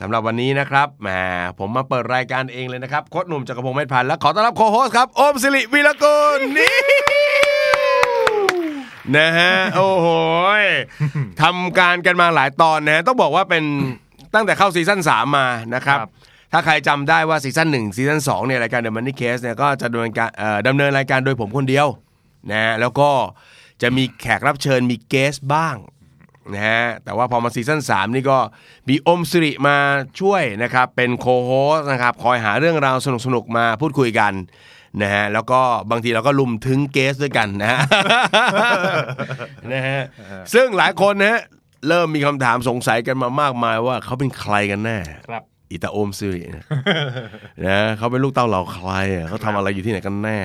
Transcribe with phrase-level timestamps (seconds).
[0.00, 1.08] สำหรับวันนี้นะครับแหม
[1.58, 6.78] ผมมาเปิดรายการเองเลยนะครับโค้ชหนุ่มจักรพงศ์เมธพันธ์และขอต้อนรับ co-host ครับโอมสิริวิรกุลนี่
[9.16, 10.08] นะฮะโอ้โห
[10.62, 10.64] ย
[11.42, 13.64] ทำการกันมาหลายตอนนะฮะต้องบอกว่าเป็น
[14.34, 16.10] ตั้งแต่เข้า season 3มานะครับครับ
[16.52, 21.86] ถ้าใครจำได้ว่า season 1 season 2เนี่ยรายการ The Money Case เนี่ยก็จะดำเนินการเอ่อดำเนินรายการโดยผมคนเดียว
[22.50, 23.10] นะฮะแล้วก็
[23.82, 25.76] จะมีแขกรับเชิญมี guest บ้าง
[26.54, 28.38] นะฮะแต่ว่าพอมาซีซั่น3 นี่ก็
[28.88, 29.76] มีอมสิริมา
[30.20, 34.32] ช่วยนะครับ เป็นโคโฮสนะครับ คอยหาเรื่องราวสนุกๆมาพูดคุยกัน
[35.02, 37.80] นะฮะแล้วก็บางทีเราก็ลุมถึงเกสด้วยกันนะฮะ
[39.72, 40.00] นะฮะ
[40.54, 41.40] ซึ่งหลายคนนะฮะ
[41.88, 46.64] เริ่มมีคำถามสงสัยกันมามากมายว่าเขาเป็นใครกันแน่ครับ อิตาโอมซิรินะ
[47.66, 50.38] นะเขาเป็นลูกเต้าเหล่าใครอะเขาทำอะไรอยู่ที่ไหนกันแน่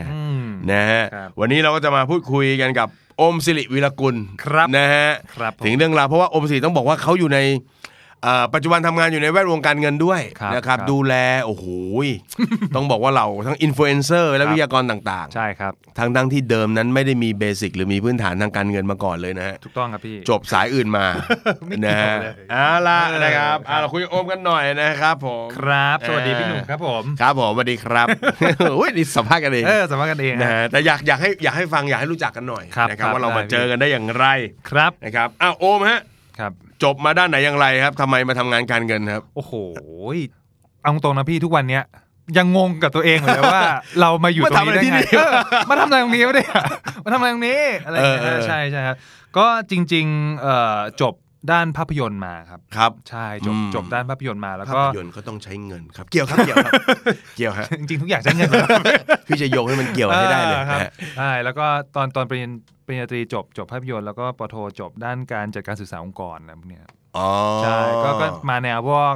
[0.48, 7.93] มนะฮะครับวันนี้เราก็จะมาพูดคุยกันกับโอมสิริวิรกุลครับนะฮะครับผมถึงเรื่องราวเพราะว่าโอมสิริต้องบอกว่าเขาอยู่ในเอ่อ
[8.54, 11.14] ปัจจุบันทำงานอยู่ในแวดวงการเงินด้วยครับนะครับครับ ดูแล
[11.46, 11.66] โอ้โห
[12.06, 12.08] ย
[12.76, 21.06] ต้องบอกว่าเราทั้งอินฟลูเอนเซอร์และครับวิทยากรต่างใช่ครับๆทั้งทั้งที่เดิมนั้นไม่ได้มี basic หรือมีพื้นฐานทางการเงินมาก่อนเลยนะฮะถูกต้องครับพี่ จบสายอื่นมา
[21.68, 28.08] ไม่เกี่นะยวฮะเลยเอาละเออนะครับครับเอาเราคุยกับโอมกันหน่อยนะครับผมครับสวัสดีเออพี่หนุ่มครับผมครับผมสวัสดีครับ
[28.80, 34.26] อุ้ยนี่สัมภาษณ์กันเองเออสมัครกันเองนะฮะฮะแต่อยากอยากให้อยากให้ฟังอยากให้รู้จักกันหน่อยครับนะครับครับว่าเรามาได้เจอกันได้อย่างไร
[34.70, 36.00] ครับนะครับอ้าวโอมฮะ
[36.40, 36.52] ครับ
[36.84, 39.54] จบมาด้านไหนอย่างไรครับทำไมมาทำงานการเงินครับ โอ้โห
[40.82, 41.84] เอาตรงนะพี่ทุกวันเนี้ย
[42.38, 43.62] ยังงงกับตัวเองเลยว่า
[44.02, 45.32] เรามาอยู่ตรงนี้ได้ไงเออ
[45.70, 46.54] มาทำอะไรตรงนี้วะเนี่ย
[47.04, 48.96] มาทำอะไรตรงนี้อะไรอย่างเงี้ยเออเออใช่ใช่ครับ
[49.38, 51.14] ก็จริงๆเอ่อจบ
[51.52, 56.74] ด้านภาพยนตร์มาครับครับ ใช่จบอืมจบด้านภาพยนตร์มาแล้วภาก็พยนตร์ก็ต้องใช้เงินครับ เกี่ยวครับเกี่ยวครับ
[57.38, 58.80] เกี่ยวฮะจริงๆทุกอย่างใช้เงินหมดแล้ว
[59.28, 61.66] พี่จะโยงให้มันเกี่ยวให้ได้เลยออครับนะฮะใช่แล้วก็
[61.96, 62.50] ตอนตอนปริญญา
[62.86, 66.84] ปริญญาตรีจบจบภาพยนตร์แล้วก็ปโทจบด้านการจัดการสื่อสารองค์กรอะไรพวกเนี้ย
[67.18, 67.30] อ๋อ
[67.64, 69.16] ใช่ก็ก็มาแนวพวก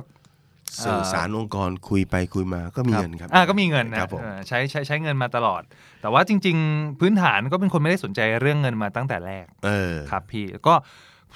[0.85, 5.61] สื่อสารองค์กรคุยไปคุยมาก็มีเงินครับอ่าก็มีเงินนะครับผมเออใช้ใช้ใช้เงินมาตลอด
[6.01, 10.73] แต่ว่าจริง ๆ พื้นฐานก็เป็นคนไม่ได้สนใจเรื่องเงินมาตั้งแต่แรกเออครับพี่ก็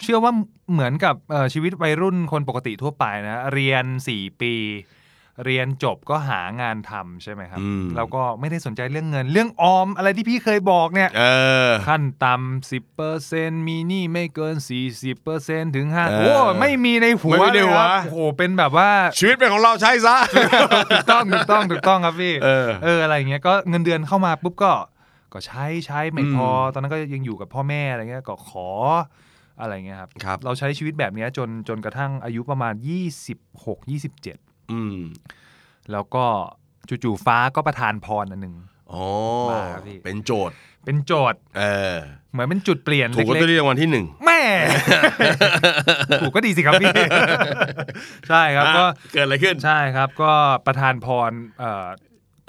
[0.03, 0.31] เชื่อว่า
[0.73, 4.55] เหมือนกับเอ่อชีวิตวัยรุ่นคนปกติทั่วไปนะ เรียน 4 ปี
[5.45, 11.23] เรียนจบก็หางานทำใช่ไหมครับอืมแล้วก็ไม่ได้สนใจเรื่องเงิน เรื่องออมอะไรที่พี่เคยบอกเนี่ยเอ
[11.69, 20.17] อขั้นต่ำสิบเปอร์เซ็นมีหนี่ไม่เกินสี่สิบเปอร์เซ็นถึงห้าเออโอ้ไม่มีในหัวไม่มีในหัวเลยครับโอ้โหเป็นแบบว่า ชีวิตเป็นของเราใช้ซะ
[20.91, 24.73] ถูกต้องถูกต้องถูกต้องครับพี่เออเอออะไรอย่างเงี้ยก็เงินเดือนเข้ามาปุ๊บก็
[25.33, 28.69] ก็ใช้ใช้ไม่พออมตอนนั้นก็ยังอยู่กับพ่อแม่อะไรเงี้ยก็ขอ
[29.61, 32.73] อะไรเงี้ยครับครับเราใช้ชีวิตแบบเนี้ยจนจนกระทั่งอายุประมาณ
[33.53, 34.99] 26 27 อืม
[35.91, 36.25] แล้วก็
[37.03, 38.55] จู่ๆฟ้าก็ประทานพรอันหนึ่ง
[38.91, 39.05] อ๋อ
[39.49, 40.55] มาครับพี่เป็นโจทย์
[40.85, 41.63] เป็นโจทย์ เอ
[41.95, 41.97] อ
[42.31, 44.41] เหมือนเป็นจุดเปลี่ยนถูกลอตเล็เตอกรี่รางวัลที่หนึ่งๆแม่
[46.21, 46.91] ถูกก็ดีสิครับพี่
[48.29, 50.31] ใช่ครับก็อะเกิดอะไรขึ้น ใช่ครับ ก็
[50.65, 51.87] ประทานพรเอ่อ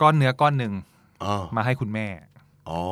[0.01, 0.73] ก้อนเนื้อก้อนหนึ่ง
[1.25, 2.07] อ๋อมาให้คุณแม่
[2.71, 2.83] อ๋อ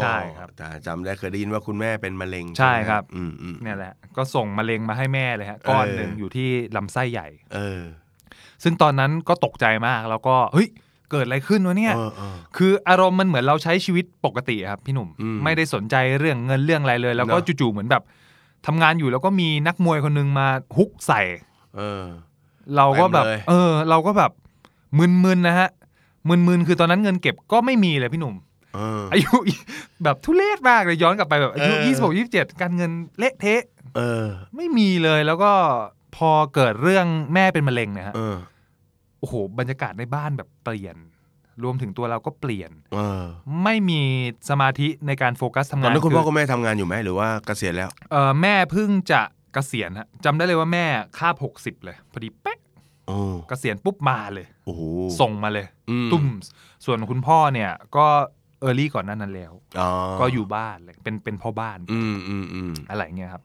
[0.00, 7.82] ใช่ครับแต่จำได้เคยได้ยินว่าคุณแม่เป็นมะเร็งใช่ไหมครับอืมอืมเนี่ยแหละ ก็ส่งมะเร็งมาให้แม่เลยฮะก้อนหนึ่งเออออยู่ที่ลำไส้ใหญ่ เออ
[8.62, 10.68] ซึ่งตอนนั้นก็ตกใจมากแล้วก็เฮ้ย
[11.10, 18.02] เกิดอะไรขึ้นวะเนี่ยเออเออคืออารมณ์มันเหมือนเราใช้ชีวิตปกติครับพี่หนุ่มอืมไม่ได้สนใจเรื่องเงินเรื่องอะไรเลย แล้วก็เนอะจู่ๆเหมือนแบบ
[18.66, 20.46] ทำงานอยู่แล้วก็มีนักมวยคนหนึงมา
[20.76, 21.20] ฮุกใส่
[21.76, 22.04] เออ
[22.76, 24.30] เราก็แบบเต็มเลยเออ เราก็แบบ
[24.98, 25.68] มึนๆนะฮะ
[26.28, 29.30] มึนๆคือตอนนั้นเงินเก็บก็ไม่มีเลยพี่หนุ่มเอออายุ
[30.04, 33.62] แบบทุเรศมากเลยย้อนกลับไปแบบอายุเออยี่สิบหกยี่สิบเจ็ดการเงินเละเทะ
[33.96, 35.52] เออ ไม่มีเลยแล้วก็
[36.16, 38.36] พอเกิดเรื่องแม่เป็นมะเร็งเนี่ยฮะเออ
[39.20, 40.96] โอ้โห บรรยากาศในบ้านแบบเปลี่ยน
[41.62, 43.22] รวมถึงตัวเราก็เปลี่ยนเออ
[43.64, 44.00] ไม่มี
[44.50, 49.22] สมาธิในการโฟกัสทำตอนงานนั้นคุณพ่ออคุณแม่ทำงานอยู่ไหมหรือว่าเกษียณแล้วเออแม่เพิ่งจะ
[49.54, 50.86] เกษียณฮะจำได้เลยว่าแม่
[51.18, 52.58] คาบหกสิบเลย พอดีเป๊ะ
[53.08, 53.16] โอ้
[53.48, 54.82] เกษียณปุ๊บมาเลยโอ้โห
[55.20, 56.26] ส่งมาเลยอืมตุ้ม
[56.84, 58.06] ส่วนคุณพ่อเนี่ยก็
[58.62, 59.88] เออร์ลี่ก่อนหนั้นนั้นแล้วอ๋อ
[60.20, 63.42] ก็อยู่บ้านเลยเป็นเป็นพ่อบ้านอืมอืมอืมอะไรเงี้ยครับ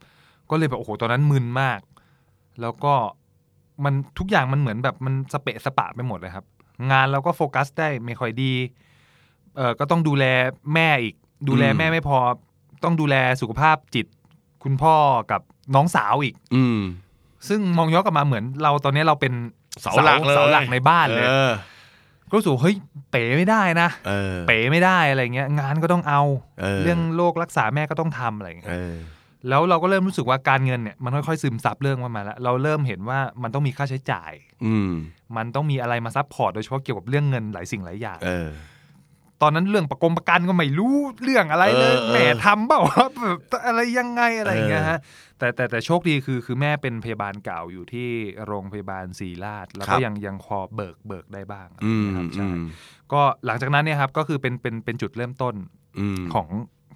[0.50, 1.80] ก็เลยแบบโอ้โหตอนนั้นมึนมาก
[2.62, 2.94] แล้วก็
[3.84, 6.46] มันทุกอย่างมันเหมือนแบบมันสเปะสปะไปหมดเลยครับ
[6.92, 8.54] งานเราก็โฟกัสได้ไม่ค่อยดี
[9.56, 10.26] เออก็ต้องดูแล
[10.74, 11.16] แม่อีก
[11.48, 12.18] ดูแลแม่ไม่พอ
[12.84, 14.06] ต้องดูแลสุขภาพจิต
[14.64, 14.96] คุณพ่อ
[15.32, 15.42] กับ
[15.76, 16.80] น้องสาวอีก อืม
[17.48, 19.34] ซึ่งมองย้อนกลับมาเหมือนเราตอนนี้เราเป็น
[19.82, 21.52] เสาหลักเลยเสาหลักในบ้านเลยออ
[22.30, 22.76] ก็รู้สึกว่าเฮ้ย
[23.12, 26.22] เป๋ไม่ได้นะเออเป๋ไม่ได้อะไรเงี้ย งานก็ต้องเอา
[26.62, 28.96] เออเรื่องโรครักษาแม่ก็ต้องทำอะไรเงี้ยเออ
[29.50, 34.32] แล้วเราก็เริ่มรู้สึกว่าการเงินเนี่ยมันค่อยๆซึมซับเรื่องมามาแล้วเราเริ่มเห็นว่ามันต้องมีค่าใช้จ่าย
[34.66, 34.92] อืม
[35.38, 38.48] มันต้องมีอะไรมา support โดยเฉพาะเกี่ยวกับเรื่องเงินหลายสิ่งหลายอย่างเออ
[39.42, 45.00] ตอนนั้นเรื่องประกงประกันก็ไม่รู้เรื่องอะไรเลยเออเออแม่ทำเปล่าแบบอะไรยังไงอะไรอย่างเงี้ยเออฮะ
[45.40, 48.10] แต่แต่แต่โชคดีคือคือแม่เป็นพยาบาลเก่าอยู่ที่
[48.46, 52.62] โรงพยาบาลศรีราช แล้วครัก็บยังยังพอเบิกเบิกได้บ้างอืมนะครับอืใช่ม
[53.14, 55.56] ก็หลังจากนั้นเนี่ยครับก็คือเป็นเป็นเป็นจุดเริ่มต้น
[56.00, 56.48] อืมของ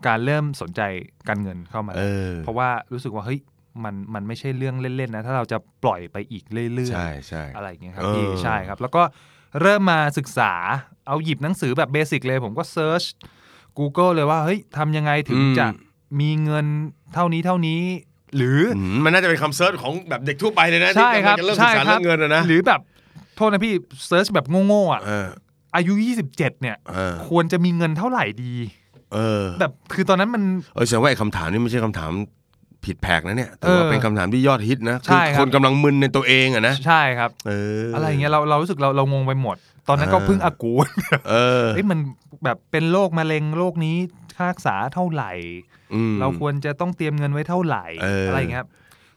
[0.08, 0.82] การเริ่มสนใจ
[1.28, 3.40] การเงินเข้ามาเออเพราะว่ารู้สึกว่าเฮ้ย
[3.84, 9.04] มันมันไม่ใช่เรื่องเล่นๆนะถ้าเราจะปล่อยไปอีกเรื่อยใช่ใช่ๆอะไรอย่างเงี้ยครับเออพี่ใช่ครับ แล้วก็
[9.62, 10.52] เริ่มมาศึกษา
[11.08, 13.04] เอาหยิบหนังสือแบบ basic เลย ผมก็ search
[13.80, 15.68] Google เลยว่า เฮ้ยทำยังไงถึงจะ
[16.20, 16.66] มีเงิน
[17.14, 17.82] เท่านี้เท่านี้
[18.36, 22.82] หรือออืมมันน่าจะเป็นคำ search ของแบบเด็กทั่วไปเลยนะใช่ครับที่กำลังจะเริ่มศึใช่ครัเรื่องเงินอะนะหรือแบบ
[23.36, 23.74] โทษนะพี่
[24.08, 25.28] search แบบโง่ๆอะเออ
[25.76, 25.94] อายุ
[26.28, 28.54] 27 เนี่ยเออควรจะมีเงินเท่าไหร่ดี
[29.14, 30.44] เออ แบบคือตอนนั้นมัน
[30.76, 32.12] เออแสดงว่าไอ้คำถามนี่ไม่ใช่คำถาม
[32.86, 39.58] ผิดแผกนะเนี่ย แต่ว่าเออเป็นคำถามที่ยอดฮิตนะใช่คือครับคนกำลังมึนในตัวเองอะนะใช่ครับเออออะไรอย่างเงี้ยเราเรารู้สึกเราเรางงไปหมด
[39.88, 40.74] ตอนนั้นก็เออเพิ่งอากู
[41.30, 42.00] เออเอ้ยมัน
[42.44, 43.96] แบบเป็นโรคมะเร็งโรคนี้
[44.36, 45.32] ค่ารักษาเท่าไหร่
[45.94, 48.70] อืมเราควรจะต้องเตรียมเงินไว้เท่าไหร่เออออะไรอย่างเงี้ยครับ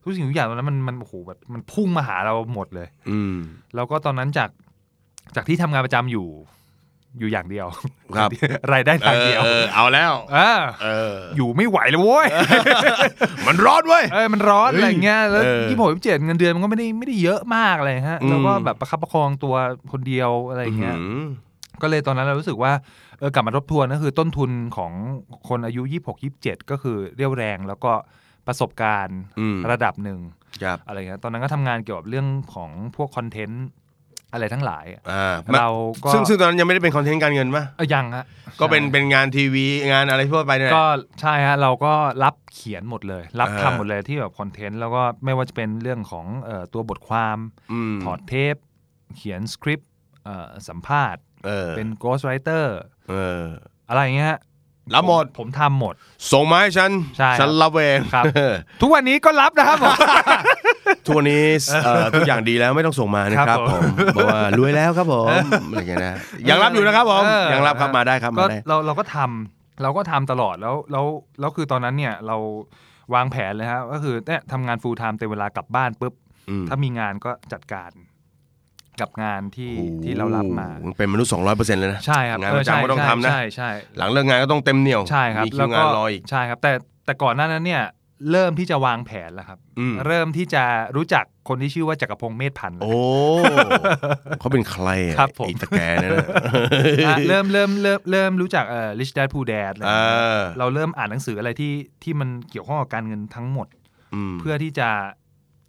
[0.02, 3.37] ทุกสิ่งทุกอย่างตอนนั้นมันมันโอ้โหแบบมันพุ่งมาหาเราหมดเลย อืม
[3.75, 4.50] แล้วก็ตอนนั้นจาก
[5.37, 6.26] จากที่ทำงานประจำอยู่
[7.19, 7.66] อยู่อย่างเดียว
[8.16, 8.31] ครับ
[8.72, 12.26] รายได้ทางเดียวออเอาแล้วเออเอออยู่ไม่ไหวเลยโว้ย
[13.46, 19.55] มันร้อนเว้ยเออมันร้อนเฮ้ยอะไรเงี้ยแล้วเออยี่สิบหกยี่สิบเจ็ดเงินเดือนมันก็ไม่ได้ไม่ได้เยอะมากอะไรฮะอืมแล้วก็แบบประคับประคองตัว
[19.93, 21.26] คนเดียวอะไรเงี้ยอืม
[21.82, 22.72] ก็เลยตอนนั้นเรารู้สึกว่า
[23.19, 24.93] เออกลับมาทบทวนก็คือต้นทุนของ
[25.49, 27.93] คนอายุ26 27ก็คือเรี่ยวแรงแล้วก็
[28.46, 30.20] ประสบการณ์อืมระดับหนึ่ง
[30.62, 33.64] ครับอะไรเงี้ยตอนนั้นก็ทำงานเกี่ยวกับเรื่องของพวกคอนเทนต์
[34.34, 35.69] อะไรทั้งหลายอ่าเรา
[36.04, 38.25] ก็ซึ่งซึ่งตอนนั้นยังไม่ได้เป็นคอนเทนต์การเงินป่ะเออยังฮะ
[38.60, 40.86] ก็เป็นใช่เป็นงานทีวีงานอะไรทั่วไปเนี่ยแหละก็
[41.20, 41.92] ใช่ฮะเราก็
[42.25, 47.36] รับเขียนหมดเลย รับอ่าทำหมดเลยที่แบบคอนเทนต์แล้วก็ไม่ว่าจะเป็นเรื่องของเอ่อตัวบทความ
[47.92, 48.56] มถอดเทป
[49.16, 49.90] เขียนสคริปต์
[50.25, 52.64] เอ่อสัมภาษณ์เออเป็น Ghost Writer
[53.10, 53.42] เออ
[53.88, 54.40] อะไรอย่างเงี้ยฮะ
[54.94, 55.94] รับหมด ผมทำหมด
[56.32, 58.25] ส่งมาให้ฉัน ใช่ครับ ฉันรับเองครับ
[58.81, 59.94] ทุกวันนี้ก็รับนะครับผม
[61.04, 61.44] ทุกวันนี้
[61.84, 63.82] เอ่อทุกอย่างดีแล้วไม่ต้องส่งมานะคครัรับบผผม ม
[64.16, 66.16] บอกว่ารวยแล้วครับผมอะไรอย่างเงี้ยนะ
[66.48, 71.04] ยังรับอยู่นะครับผมเออยังรับครับมาได้ครับก็มาได้ เราเราก็ทำเราก็ทำตลอดแล้วแล้ว
[71.40, 72.37] แล้วคือตอนนั้นเนี่ยเรา
[73.14, 76.14] วางแผนเลยฮะก็คือเนี่ยทำงาน full time เต็มเวลากลับบ้านปุ๊บ
[76.50, 77.90] อืม ถ้ามีงานก็จัดการ
[79.00, 80.69] กับงานที่โอ้โหที่เรารับมา
[80.99, 86.73] เป็นมนุษย์สองร้อยเปอร์เซ็นต์เลยนะใช่ครับงานเอปอระใช่จำก็ต้องทำนะใช่ใช่หลังเลิกงานก็ต้องเต็มเหนียวใช่ครับมีคิแล้ววงานรออีกใช่ครับ แต่
[87.05, 87.82] แต่ก่อนหน้านั้นเนี่ย
[88.31, 90.64] เริ่มที่จะวางแผนแล้วครับอืมเริ่มที่จะ
[90.96, 92.94] รู้จักคนที่ชื่อว่าจักรพงศ์เมธพันธ์โอ้
[94.41, 96.26] เขาเป็นใครอะครับผมไอีตะแกนั่นน่ะ
[97.06, 103.67] อะเริ่มเริ่มเริ่มเริ่มรู้จักเอ่อ rich dad poor dad อะไรอเอย่างเงี้ยอเราเริ่มอ่านหนังสืออะไรที่ที่มันเกี่ยวข้องกับการเงินทั้งหมด
[104.31, 104.88] มเพื่อที่จะ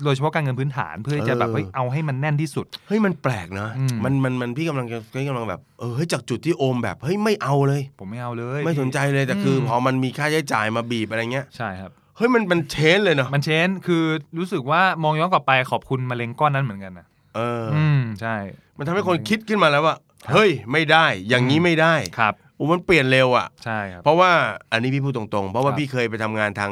[0.04, 14.04] โดยเฉพาะการเงินพื้นฐานเพื่อที่จะแบบเออเฮ้ยเอาให้มันแน่นที่สุด เฮ้ยมันแปลกนะอืมมันมันมันพี่กำลังจะพี่กำลังแบบเออเฮ้ยจากจุดที่โอมแบบเฮ้ยไม่เอาเลย ผมไม่เอาเลย ไม่สนใจเลยแต่คืออมพอมันมีค่าใช้จ่ายมาบีบอะไรเงี้ยใช่ครับเฮ้ยมันมันเชนเลยเนาะมันเชนคือ
[14.40, 17.06] รู้สึกว่ามองย้อนกลับไปขอบคุณมะเร็งก้อนนั้นเหมือนกันนะ
[17.36, 18.36] เออออืมใช่
[18.78, 19.96] มันทำให้คนคิดขึ้นมาแล้วว่า
[20.32, 24.32] เฮ้ยไม่ได้อย่างนี้ไม่ได้ครับโอ้มันเปลี่ยนเร็วอะใช่ครับเพราะว่า
[24.72, 26.72] อันนี้พี่พูดตรงๆ เพราะว่าครับพี่เคยไปทำงานทาง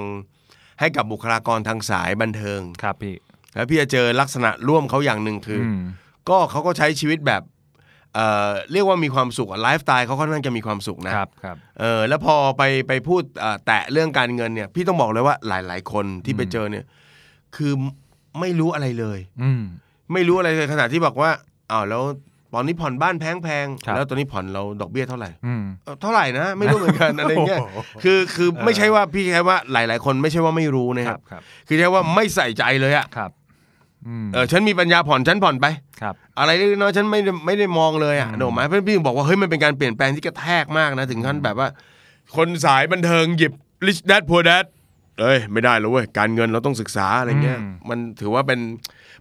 [0.79, 3.15] ให้กับบุคลากรทางสายบันเทิง ครับพี่
[3.55, 5.81] แล้วพี่จะเจอลักษณะร่วมเขาอย่างหนึ่งคืออม
[6.29, 7.43] ก็เขาก็ใช้ชีวิตแบบ
[8.15, 16.85] เอ่อเรียกว่ามีความสุขไลฟ์สไตล์เขาค่อนข้างจะมีความสุขนะ ครับครับ เออแล้วพอไปไปพูดเอ่อแตะเรื่องการเงินเนี่ย พี่ต้องบอกเลยว่าหลาย ๆ คนที่ไปเจอเนี่ย
[17.55, 17.73] คือ
[18.39, 19.61] ไม่รู้อะไรเลย อืม
[20.13, 21.31] ไม่รู้อะไรเลยขนาดที่บอกว่า
[21.71, 22.03] อ้าวแล้ว
[22.53, 23.35] ตอนนี้ผ่อนบ้านแพง
[23.85, 27.59] ครับๆแล้วตอนนี้ผ่อนเราดอกเบี้ยเท่าไหร่อืมเอ่อเท่าไหร่นะ ไม่รู้เหมือนกันอะไรเงี้ย
[28.03, 33.31] คือคือไม่ใช่ว่าพี่ใช้ว่าหลาย ๆ คนไม่ใช่ว่าไม่รู้นะคครัรับบครับ คือใช้ว่าไม่ใส่ใจเลยอะครับ
[34.07, 35.65] อืมเออฉันมีปัญญาผ่อนฉันผ่อนไป
[36.01, 41.67] ครับอะไรเล็กๆน้อยๆฉันไม่ได้ไม่ได้มองเลยอะอืมโดนไหมเพื่อนพี่ถึงบอกว่าเฮ้ยมันเป็นการเปลี่ยนแปลงที่กระแทกมากนะถึงขั้นแบบว่า
[42.35, 43.53] คนสายบันเทิงหยิบ
[43.85, 44.65] rich dad poor dad
[45.19, 48.59] เอ้ยไม่ได้แล้วเว้ยการเงินเราต้องศึกษาอะไรเงี้ยอืมมันถือว่าเป็น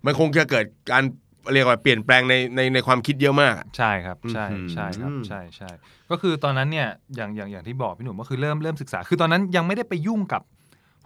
[0.04, 1.04] มันคงจะเกิดการ
[1.52, 5.70] เรียกว่าเปลี่ยนแปลงในในในความคิดเยอะมากอะใช่ครับใช่อืมใช่ครับอืมใช่ใช่
[6.10, 10.42] ก็คือตอนนั้นเนี่ยอย่างอย่างอย่างที่บอกพี่หนุ่มก็คือเริ่มเริ่มศึกษา คือตอนนั้นยังไม่ได้ไปยุ่งกับ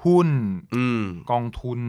[0.04, 0.28] หุ้น
[0.76, 1.80] อืมกองทุน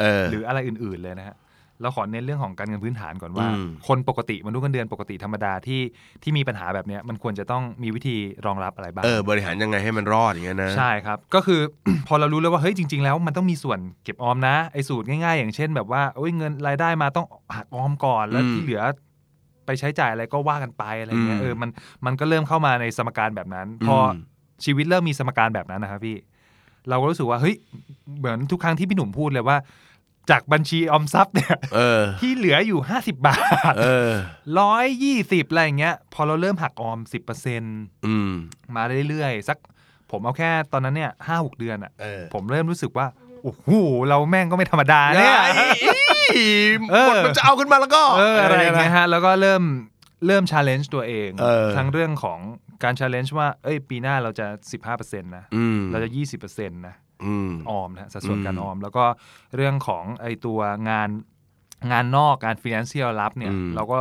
[0.00, 1.36] เออหรืออะไรอื่นๆเลยนะฮะ
[1.82, 5.80] เราขอเน้นเรื่องของการเงินพื้นฐานก่อนว่าอืมคนปกติมนุษย์เงินเดือนปกติธรรมดาที่
[6.22, 8.16] ที่มีปัญหาแบบเนี้ยมันควรจะต้องมีวิธี
[8.46, 11.60] รองรับอะไรบ้างเออบริหารยังไงให้มันรอดอย่างเงี้ยนะใช่ครับก็คือ
[12.08, 18.82] พอเรารู้แล้วว่าเฮ้ยจริง ๆ แล้วมันต้องมีส่วนเก็บออมนะไอ้สูตรง่ายๆ อย่างเช่น แบบว่าโอ้ยเงินรายได้มาต้องหักออมก่อนแล้วที่เหลือ
[19.66, 21.70] ไปใช้จ่ายอะไรก็ว่ากันไปอะไรเงี้ยอืมเออมัน
[22.06, 24.16] มันก็เริ่มเข้ามาในสมการแบบนั้น พออม
[24.64, 26.16] ชีวิตเริ่มมีสมการแบบนั้นนะครับพี่
[26.88, 27.54] เราก็รู้สึกว่าเฮ้ย
[28.18, 29.56] เหมือนทุกครั้งที่พี่หนุ่มพูดเลยว่า
[30.30, 33.36] จากบัญชีออมทรัพย์เนี่ยเออที่เหลืออยู่ 50 บา
[33.72, 34.12] ทเออ
[34.60, 36.98] ร้อยยี่สิบอะไรอย่างเงี้ย พอเราเริ่มหักออม
[37.52, 38.32] 10%อืม
[38.76, 39.58] มาเรื่อยๆ สัก
[40.10, 43.06] ผมเอาแค่ตอนนั้นเนี่ยห้าหกเดือนอะเออผมเริ่มรู้สึกว่า
[43.42, 43.70] โอ้โห
[44.08, 45.38] เราแม่งก็ไม่ธรรมดาเนี่ย
[46.92, 49.62] เออหมดมันจะเอาขึ้นมาแล้วก็เอออะไรอย่างเงี้ยฮะ แล้วก็เริ่ม
[50.26, 52.38] เริ่ม challenge ตัวเองเออทั้งเรื่องของ
[52.82, 54.46] การ challenge ว่า เอ้ย ปีหน้าเราจะ
[54.86, 56.08] 15%นะอืมเราจะ
[56.44, 59.04] 20%นะ อืมออมนะสัดส่วนการอืมออม แล้วก็
[59.56, 61.08] เรื่องของไอตัวงาน
[61.90, 63.98] งานนอกการ financial รับเนี่ยอืมเราก็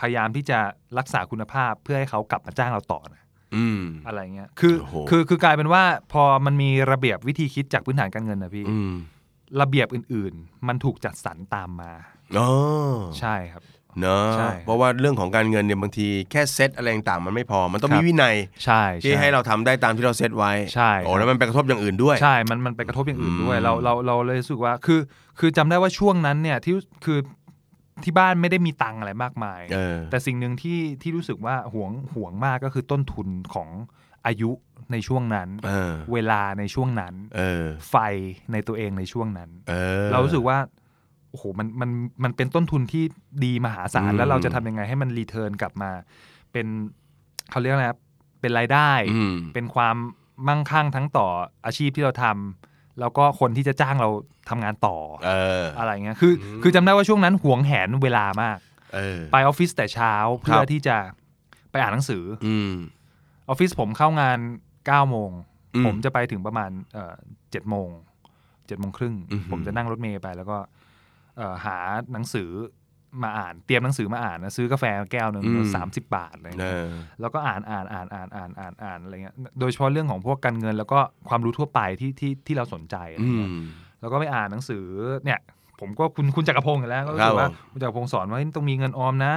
[0.00, 0.58] พยายามที่จะ
[0.98, 3.22] รักษาคุณภาพเพื่อให้เขากลับมาจ้างเราต่อนะ
[3.56, 5.82] อืมอะไรเงี้ยคือโอ้โหคือคือกลายเป็นว่า
[6.12, 8.92] พอมันมีระเบียบวิธีคิดจากพื้นฐานการเงินนะพี่อืม
[9.60, 11.92] ระเบียบอื่น ๆ มันถูกจัดสรรตามมา
[12.38, 12.50] อ๋อ
[13.18, 13.62] ใช่ครับ
[14.00, 25.00] เนอะใช่เพราะว่าเรื่องของการเงินเนี่ยบางทีแค่เซตอะไรต่างๆมันไม่พอ มันต้องครัมีบวินัยใช่ที่ช่ให้เราทำได้ตามที่เราเซตไว้ใช่โอ้ครับแล้วมันไปกระทบอย่างอื่นด้วยใช่ มันมันไปกระทบอย่างอื่นด้วยอืมเราเราเราเลยรู้สึกว่าคือ
[25.38, 26.74] คือจำได้ว่าช่วงนั้นเนี่ยที่
[27.04, 27.18] คือ
[28.04, 33.68] ที่บ้านไม่ได้มีตังค์อะไรมากมายเออแต่สิ่งหนึ่งที่ที่รู้สึกว่าห่วงห่วงมากก็คือต้นทุนของ
[34.26, 34.50] อายุ
[34.92, 37.96] ในช่วงนั้นเออเวลาในช่วงนั้นเออไฟ
[38.52, 39.74] ในตัวเองในช่วงนั้นเอ
[40.04, 40.58] อเรารู้สึกว่า
[41.34, 41.90] โอ้โหมันมัน
[42.24, 43.04] มันเป็นต้นทุนที่
[43.44, 45.90] ดีมหาศาลอืมแล้วเราจะทำยังไงให้มันรีเทิร์นกลับมา
[46.52, 46.66] เป็น
[47.50, 48.00] เขาเรียกอะไรครับ
[48.40, 49.96] เป็นรายได้อืมเป็นความ
[50.48, 51.26] มั่งคั่งทั้งต่อ
[51.66, 54.10] อาชีพที่เราทำแล้วก็คนที่จะจ้างเรา
[54.48, 58.58] ทำงานต่อเอออะไรเงี้ยคือ คือจำได้ว่าช่วงนั้นหวงแหนเวลามาก
[58.94, 60.96] เออไปออฟฟิศแต่เช้าเพื่คอรับที่จะ
[61.70, 62.72] ไปอ่านหนังสืออืม
[63.48, 64.38] ออฟฟิศผมเข้างาน
[64.74, 65.30] 9โมง
[65.74, 67.14] อืมผมจะไปถึงประมาณเอ่อ
[67.50, 67.88] เจ็ดโมง
[68.66, 70.68] เจ็ดโมงครึ่งอือหือผมจะนั่งรถเมย์ไปแล้วก็เอ่อ
[71.64, 71.78] หา
[72.12, 72.50] หนังสือ
[73.22, 76.88] มาอ่านเตรียมหนังสือมาอ่านนะซื้อกาแฟแก้วหนึ่งสามสิบบาทอะไรเอเงี้ยอ
[77.20, 80.98] แล้วก็อ่านอ่านอ่านอ่านอ่านอ่านอ่านอะไรเงี้ยโดยเฉพาะเรื่องของพวกการเงิน แล้วก็
[81.28, 83.62] ความรู้ทั่วไปที่ที่ที่เราสนใจอะไรอืเงี้ยม
[84.00, 84.84] แล้วก็ไปอ่านหนังสือ
[85.24, 85.40] เนี่ย
[85.80, 89.34] ผมก็คุณคุณจักรพงศ์อยู่แล้วก็รู้สึกว่าครับผมคุณจักรพงศ์สอนว่าเฮ้ยต้องมีเงินออมนะ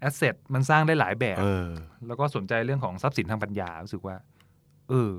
[0.00, 1.68] แอสเซทมันสร้างได้หลายแบบเออ
[2.06, 4.16] แล้วก็สนใจเรื่องของทรัพย์สินทางปัญญารู้สึกว่า
[4.88, 5.12] เออ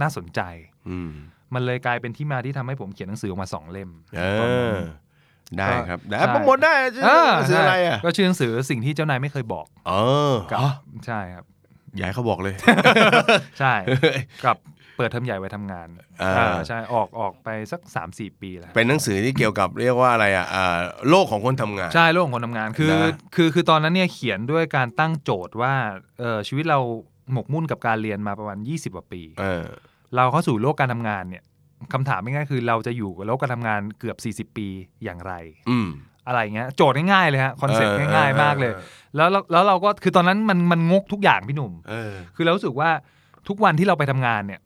[0.00, 0.40] น่าสนใจ
[0.88, 1.10] อืม
[1.54, 4.90] มันเลยกลายเป็นที่มาที่ทำให้ผมเขียนหนังสือออกมาสองเล่มเอตอนนั้นอ
[5.58, 9.92] ได้ครับได้ใช่โปรโมทได้ชื่อเออชื่ออะไรอะก็ชื่อหนังสือสิ่งที่เจ้านายไม่เคยบอก เอ
[10.32, 10.70] อกับอ๋อ
[11.06, 11.44] ใช่ครับ
[11.96, 12.54] อย่าให้เขาบอกเลย
[13.58, 13.74] ใช่
[14.44, 14.56] กับ
[14.96, 15.88] เปิดเทอมใหญ่ไว้ทำงาน
[16.22, 20.78] อ่าอ่าใช่ออกออกไปสักสามสี่ปีแล้วเป็นหนังสือที่เกี่ยวกับเรียกว่าอะไรอะอ่า
[21.10, 25.74] โลกของคนทำงาน ใช่โลกของคนทำงานคือนะคือคือตอนนั้นเนี่ยเขียนด้วยการตั้งโจทย์ว่า
[26.20, 26.78] เออชีวิตเรา
[27.32, 29.64] หมกมุ่นกับการเรียนมาประมาณ 20กว่าปีเออ
[30.16, 31.42] เราเข้าสู่โลกการทำงานเนี่ย
[31.92, 34.66] คำถามง่ายๆคือเราจะอยู่กับโลกการทำงานเกือบ 40 ปี
[35.04, 35.32] อย่างไร
[35.70, 35.88] อืม
[36.26, 38.82] อะไรเงี้ยโจทย์ง่ายๆเลยฮะ concept เออง่ายๆมากเลยเออ
[39.16, 42.90] แล้วเราแล้วเราก็คือตอนนั้นมันมันงกทุกอย่างพี่หนุ่มเออคือเรารู้สึกว่า
[43.48, 44.60] ทุกวันที่เราไปทำงานเนี่ย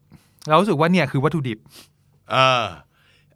[0.49, 1.59] เรารู้สึกว่าเนี่ยคือวัตถุดิบ
[2.31, 2.65] เออ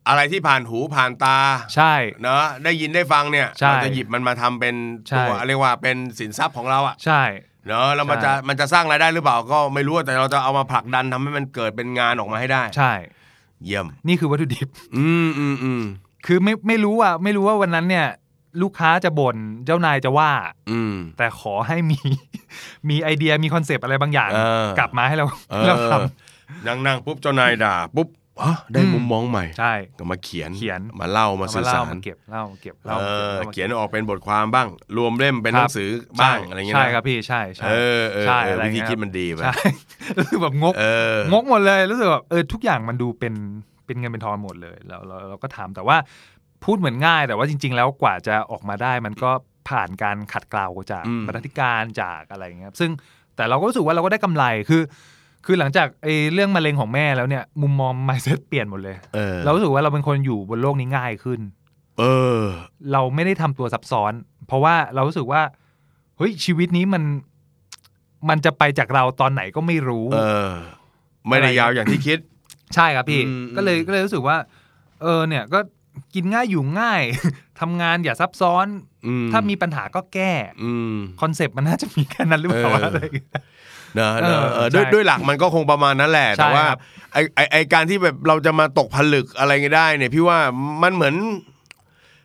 [0.08, 1.38] อะไรที่ผ่านหูผ่านตา
[1.74, 4.74] ใช่เนอะได้ยินได้ฟังเนี่ยใช่เราจะหยิบมันมาทำเป็น
[5.08, 7.22] ใช่ตัวเรียกว่าเป็นสินทรัพย์ของเราอะใช่
[7.66, 12.92] เนอะแล้วมันใช่จะมันจะสร้างรายได้หรือเปล่าก็ไม่รู้แต่เราจะเอามาผลักดันทำให้มันเกิดเป็นงานออกมาให้ได้ ใช่
[13.64, 15.82] เยี่ยม นี่คือวัตถุดิบ อืมอืมอืม
[16.26, 18.06] คือไม่ไม่รู้ว่าไม่รู้ว่าวันนั้นเนี่ย
[18.62, 19.36] ลูกค้าจะบ่น
[19.66, 20.30] เจ้านายจะว่า
[20.70, 21.98] อืม แต่ขอให้มี
[22.88, 25.98] มีไอเดียมี concept อะไรบางอย่าง เออ กลับมาให้เราเอเราทอ
[26.66, 28.16] นั่งนั่งปุ๊บเจ้านายด่า ปุ๊บฮะ
[28.72, 35.90] ได้อืมมุมมองใหม่ำใช่ก็มาเขียนเขียนมาเล่าเอามามาสื่อเล่าสารมาเก็บเล่าเก็บเอเล่าอก็บเขียนออกเป็นบทความบ้าง รวมเล่มเป็นหนังสือ
[36.20, 39.56] บ้างอะไรเงี้ยใช่นะครับพี่ใช่ใช่เออเออใช่เอออะไรวิธีเงี้ยคิดมันดีไปใช่
[40.18, 43.34] รู้สึกแบบงกเอองกหมดเลยรู้สึกแบบเออทุกอย่างมันดูเป็น
[43.86, 45.96] เป็นเงินเป็นทองหมดเลยแล้วเราเราก็ทำแต่ว่า
[46.64, 49.30] พูดเหมือนง่าย แต่ว่าจริง ๆ แล้วกว่าจะออกมาได้มันก็
[49.68, 52.90] ผ่านการขัดเกลาจากอืมบรรณาธิการจากอะไรอย่างเงี้ยครับซึ่ง
[53.36, 54.82] แต่เราก็รู้สึกว่าเราก็ได้กำไรคือ
[55.44, 61.40] คือหลังจากไอ้เรื่องมะเร็งของแม่แล้วเนี่ย มุมมอง mindset เปลี่ยนหมดเลยเออเรารู้สึกว่าเราเป็นคนอยู่บนโลกนี้ง่ายขึ้น
[61.98, 62.04] เอ
[62.40, 62.42] อ
[62.92, 64.12] เราไม่ได้ทำตัวซับซ้อน
[64.46, 65.42] เพราะว่าเรารู้สึกว่า
[66.16, 67.02] เฮ้ยชีวิตนี้มัน
[68.28, 70.18] มันจะไปจากเราตอนไหนก็ไม่รู้ เอ
[70.48, 70.52] อ
[71.28, 72.18] ไม่ได้ยาวอย่างที่คิด
[72.74, 74.36] ใช่ครับพี่ อืม ก็เลยอืมก็เลยรู้สึกว่า
[75.02, 75.58] เออเนี่ยก็
[76.14, 77.02] กินง่ายอยู่ง่าย
[77.60, 78.66] ทำงานอย่าซับซ้อน
[79.06, 83.40] อืถ้ามีปัญหาก็แก้อืม คอนเซปต์มันน่าจะมีแค่นั้นหรือเปล่าเอออ อะไรอย่างเงี้ย
[83.98, 86.78] นะนะเออเออด้วยใช่ด้วยหลักมันก็คงประมาณนั้นแหละใช่แต่ว่าครับ
[87.12, 90.38] ไอไอไอการที่แบบเราจะมาตกผลึกอะไรเงี้ยได้เนี่ยพี่ว่า
[90.82, 91.14] มันเหมือน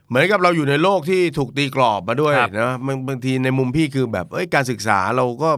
[0.10, 5.50] เหมือนกับเราอยู่ในโลกที่ถูกตีกรอบมาด้วยครับนะบางบางทีในมุมพี่คือแบบเอ้ยการศึกษาเราก็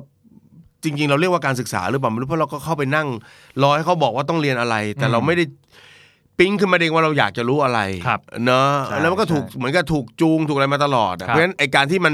[0.83, 3.07] จริง ๆ เราเรียกว่าการศึกษาหรือเปล่าไม่รู้เพราะเราก็เข้าไปนั่ง
[3.61, 5.43] รอให้เขาบอกว่าต้องเรียนอะไร แต่เราไม่ได้
[6.39, 12.13] ปิ๊งขึ้นมาเองว่าเราอยากจะรู้อะไรครับเนาะใช่แล้วมันก็ถูกใช่เหมือนกับถูกจูงถูกอะไรมาตลอดอะครับเพราะฉะนั้นไอการที่มัน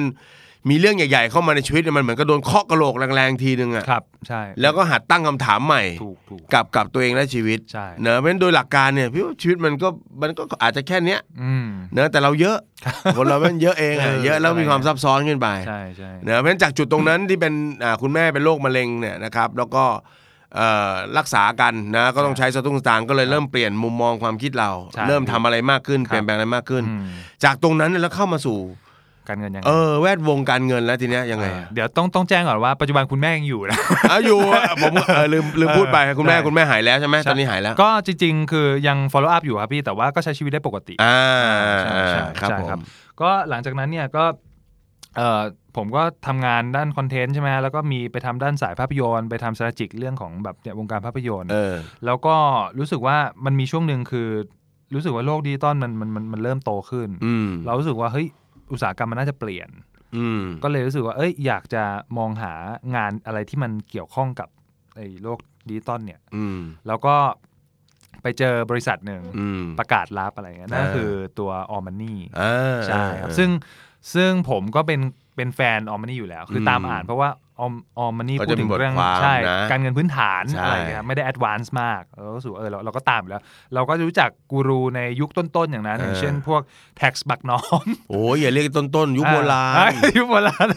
[0.70, 9.88] มีเรื่องใหญ่ๆเข้ามาในชีวิตเนี่ยมันเหมือนกับโดนเคาะกระโหลกแรงๆทีนึงอะครับ ใช่ แล้วก็หัดตั้งคำถามใหม่ ถูกถูก กับกับตัวเองและชีวิตใช่ เนอะเพราะฉะนั้นโดยหลักการเนี่ยพี่ว่าชีวิตมันก็
[10.22, 12.58] มันก็อาจจะแค่เนี้ยอืม เนอะแต่เราเยอะ
[13.18, 17.54] คนเรามันเยอะเองอะเออ เยอะแล้วมีความซับซ้อนขึ้นไป ใช่ใช่ เนอะเพราะฉะนั้นจากจุดตรงนั้นที่เป็น
[17.84, 19.86] อ่าคุณแม่เป็นโรคมะเร็งเนี่ยนะครับแล้วก็
[20.56, 27.06] เอ่อรักษากันนะก็ต้องใช้สตุ้งสตางค์ก็เลยเริ่มเปลี่ยนมุมมองความคิดเรา ใช่เริ่มทำอะไรมากขึ้นครับเปลี่ยนแปลงอะไรมากขึ้น อืม
[27.44, 28.60] จากตรงนั้นเนี่ยแล้วเข้ามาสู่
[29.32, 33.78] การเงินยังไงเออแวดวงการเงินแล้วทีเนี้ยยังไงเอออะเดี๋ยวต้องต้องแจ้งก่อนว่าปัจจุบันคุณแม่ยังอยู่นะ
[34.12, 41.20] อะอยู่อะผมเออลืมลืมพูดไปคุณแม่ได้คุณแม่หายแล้วใช่ไหมตอนนี้หายแล้วก็จริง ๆ คือยัง follow up อยู่ครับพี่แต่ว่าก็ใช้ชีวิตได้ปกติอ่า
[41.82, 42.80] ใช่ใช่ครับใช่ผมครับ
[43.22, 44.24] ก็หลังจากนั้นเนี่ยก็
[45.18, 45.42] เอ่อ
[45.78, 51.74] ผมก็ทำงานด้านคอนเทนต์ใช่ไหมแล้วก็มีไปทำด้านสายภาพยนตร์ไปทำ strategic เรื่องของแบบเนี่ยวงการภาพยนตร์เออ
[52.06, 52.36] แล้วก็
[52.80, 54.30] รู้สึกว่ามันมีช่วงหนึ่งคือ
[54.96, 58.28] รู้สึกว่าโลกดิจิตอลมันมันมันมันเริ่มโตขึ้นอืมเรารู้สึกว่าเฮ้ย
[58.72, 59.70] อุตสาหกรรมมันน่าจะเปลี่ยน
[60.18, 61.84] อืมก็เลยรู้สึกว่า เอ้ย อยากจะ
[62.18, 62.54] มองหา
[62.96, 64.50] งานอะไรที่มันเกี่ยวข้องกับ
[64.96, 67.16] ไอ้โลกดิจิตอลเนี่ยอืมแล้วก็
[68.22, 73.50] ไปเจอบริษัทหนึ่งอืมประกาศรับอะไรเงี้ยนั่นอ่าคือตัว aomMONEY อ่าใช่ครับซึ่ง
[74.14, 75.00] ซึ่งผมก็เป็น
[75.36, 77.30] เป็นแฟนออม o นี่อยู่แล้ว คืออมตามอ่านเพราะว่า
[77.62, 86.62] ออมออม o นี่ก็พูจะดถึงมีบทเรื่องความใช่นะการเงินพื้นฐานใช่อะไรเงี้ยไม่ได้ advance มากเราก็รู้สึกว่าเออเราเราก็ตามอยู่แล้ว เราก็จะรู้จักกูรูในยุคต้นๆอย่างนั้น อย่างเช่นพวก
[87.02, 90.68] TaxBugnomsโอ้ยอย่าเรียกต้นต้นๆยุคโบราอ่ณยุคโบราณ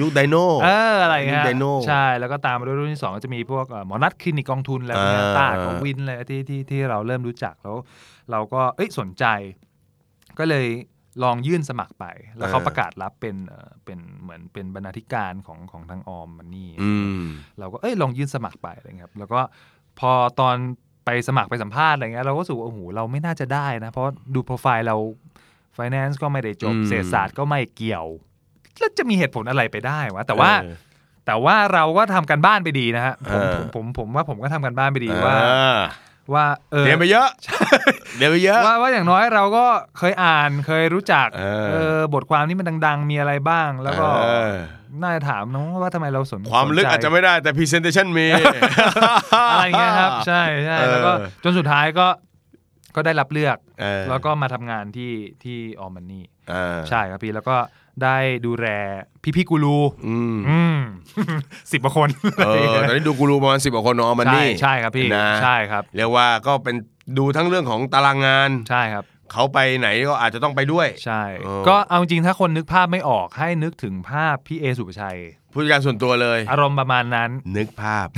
[0.00, 7.76] ยุคไดโนเอออะไรเงี้ยุยคไดโน่ใช่แล้วก็ตามมาด้วยรุ่นที่สองก็จะมีพวกเอ่อหมอนัทคลินิกกองทุนอะไรพวกเนี้ยอ่าต้ากับวินอะไรที่ที่ที่เราเริ่มรู้จักแล้ว
[8.30, 9.24] เราก็เอ้ยสนใจ
[10.38, 10.66] ก็เลย
[11.22, 12.04] ลองยื่นสมัครไป
[12.36, 17.22] แล้วเขาประกาศรับเป็นเอ่อเป็นเหมือนเป็นบรรณาธิการของของทางออมมันนี่อืม
[17.58, 19.40] เราก็เอ้ยลองยื่นสมัครไปอะไรเงี้ยครับแล้วก็
[20.00, 20.10] พอ
[20.40, 20.56] ตอน
[21.04, 24.96] ไปสมัครไปสัมภาษณ์อะไรเงี้ยเราก็รู้สึกว่าโอ้โหเราไม่น่าจะได้นะ เพราะดูโปรไฟล์เรา
[25.78, 28.06] finance ก็ไม่ได้จบอืมเศรษฐศาสตร์ก็ไม่เกี่ยว
[28.78, 30.74] แล้วจะมีเหตุผลอะไรไปได้วะแต่ว่าเออ
[31.26, 35.78] แต่ว่าเราก็ทำกันบ้านไปดีนะฮะผมเออผมผมผมว่าผมก็ทำกันบ้านไปดีว่าอ่า
[36.34, 37.28] ว่าเออเรียนไปเยอะ
[38.16, 39.64] เรียนไปเยอะว่าว่าอย่างน้อยเราก็
[39.98, 44.54] เคยอ่านเคยรู้จักเออเออบทความที่มันดัง ๆ มีอะไรบ้าง แล้วก็เออ
[45.02, 48.26] น่าจะถามน้องว่าทำไมเราสนความลึกสนใจอาจจะไม่ได้แต่ presentation มี
[49.50, 52.06] อะไรเงี้ยครับ ใช่ใช่แล้วก็เออจนสุดท้ายก็
[52.96, 55.12] ก็ได้รับเลือกเออแล้วก็มาทำงานที่
[55.42, 57.56] ที่ออมันนี่เออใช่ครับพี่แล้วก็
[58.04, 58.66] ได้ดูแล
[59.22, 60.78] พี่พี่ๆกูรูอืมอืม
[61.72, 62.08] สิบกว่าคน
[62.46, 66.76] เออตอนนี้ดูกูรูประมาณสิบกว่าคนเนอะมันใช่นี่ใช่ครับพี่นะใช่ครับเรียกว่าก็เป็น
[67.18, 75.18] ดูทั้งเรื่องของตารางงานใช่ครับเขาไปไหนก็อาจจะต้องไปด้วย ใช่เออก็เอาจริงๆถ้าคนนึกภาพไม่ออกให้นึกถึงภาพพี่เอสุภชัย
[75.52, 78.08] ผู้จัดการส่วนตัวเลย อารมณ์ประมาณนั้นนึกภาพ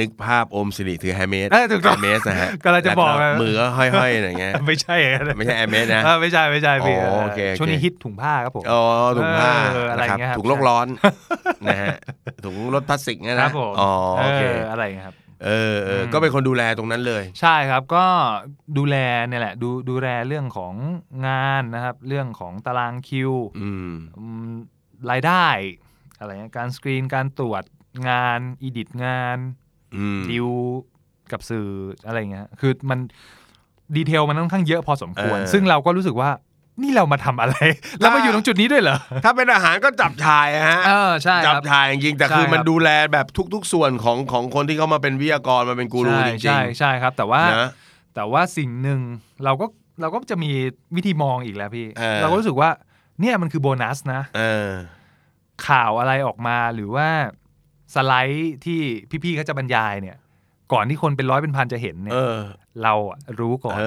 [0.00, 8.82] นึกภาพโอมสิริถือ Hermès เออถูกต้อง Hermès นะฮะกำลังจะบอกแล้วนะมือก็ห้อยๆอย่างเงี้ยไม่ใช่อย่างนั้นไม่ใช่ Hermès นะเออไม่ใช่ไม่ใช่พี่อ๋อโอเคโอเคช่วงนี้ฮิตถุงผ้าครับผมอ๋อ
[9.18, 10.86] ถุงผ้าเอออะไรนะครับเงี้ยครับถุงโลกร้อน
[11.66, 11.94] นะฮะ
[12.44, 18.04] ถุงรถพลาสติกเนยครันะบผมอ๋อโอเคเอออะไรเงี้ยครับเออเอออืมก็เป็นคนดูแลตรงนั้นเลย ใช่ครับก็
[18.78, 18.96] ดูแล
[19.28, 20.74] เนี่ยแหละ ดูดูแลเรื่องของ
[21.26, 24.52] งานนะครับ เรื่องของตารางคิวอืมอืม
[25.10, 25.46] รายได้
[26.18, 27.62] อะไรเงี้ยการสกรีนการตรวจ
[28.08, 29.63] งานอีดิทงานอืม
[30.30, 30.48] ดิว
[31.32, 31.66] กับสื่อ
[32.06, 32.98] อะไรเงี้ย คือมัน
[33.96, 36.30] ดีเทลมันค่อนข้างเยอะพอสมควรเออซึ่งเราก็รู้สึกว่า
[36.82, 37.56] นี่เรามาทำอะไร
[38.00, 47.68] เรามาอยู่ตรงจุดนี้ด้วยเหรอ ถ้าเป็นอาหารก็จับชายอะฮะเออใช่คจับรับชายจริงๆแต่ใช่คือมันครับดูแลแบบทุก ๆ ส่วนของของคนที่เขามาเป็นวิทยากรมาเป็นกูรูใช่จริงใช่ใช่ครับ แต่ว่าๆนะ
[48.14, 49.00] แต่ว่าสิ่งหนึ่ง
[49.44, 49.66] เราก็
[50.00, 50.50] เราก็จะมี
[50.96, 52.70] วิธีมองอีกแล้วพี่เออเราก็รู้สึกว่า
[53.20, 54.70] เนี่ยมันคือโบนัสนะเออ
[55.66, 57.08] ข่าวอะไรออกมาหรือว่า
[57.94, 58.80] สไลด์ที่
[59.24, 60.16] พี่ๆเขาจะบรรยายเนี่ย
[60.72, 62.38] ก่อนที่คนเป็นร้อยเป็นพันจะเห็นเนี่ยเออ
[62.82, 63.84] เราอะรู้ก่อน เอ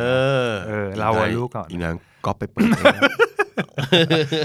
[0.50, 3.12] อเออเราอะรู้ก่อน อีกนั้นก็ไปเปิดเองนะ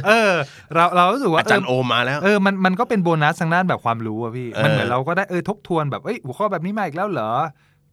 [0.07, 0.33] เออ
[0.75, 7.31] เราเรารู้สึกว่าอาจารย์โอมมาแล้ว เออมันมันก็เป็นโบนัสทางด้านแบบความรู้อะพี่เออมันเหมือนเราก็ได้เออทบทวนแบบเอ้ยหัวข้อแบบนี้มาอีกแล้วเหรอ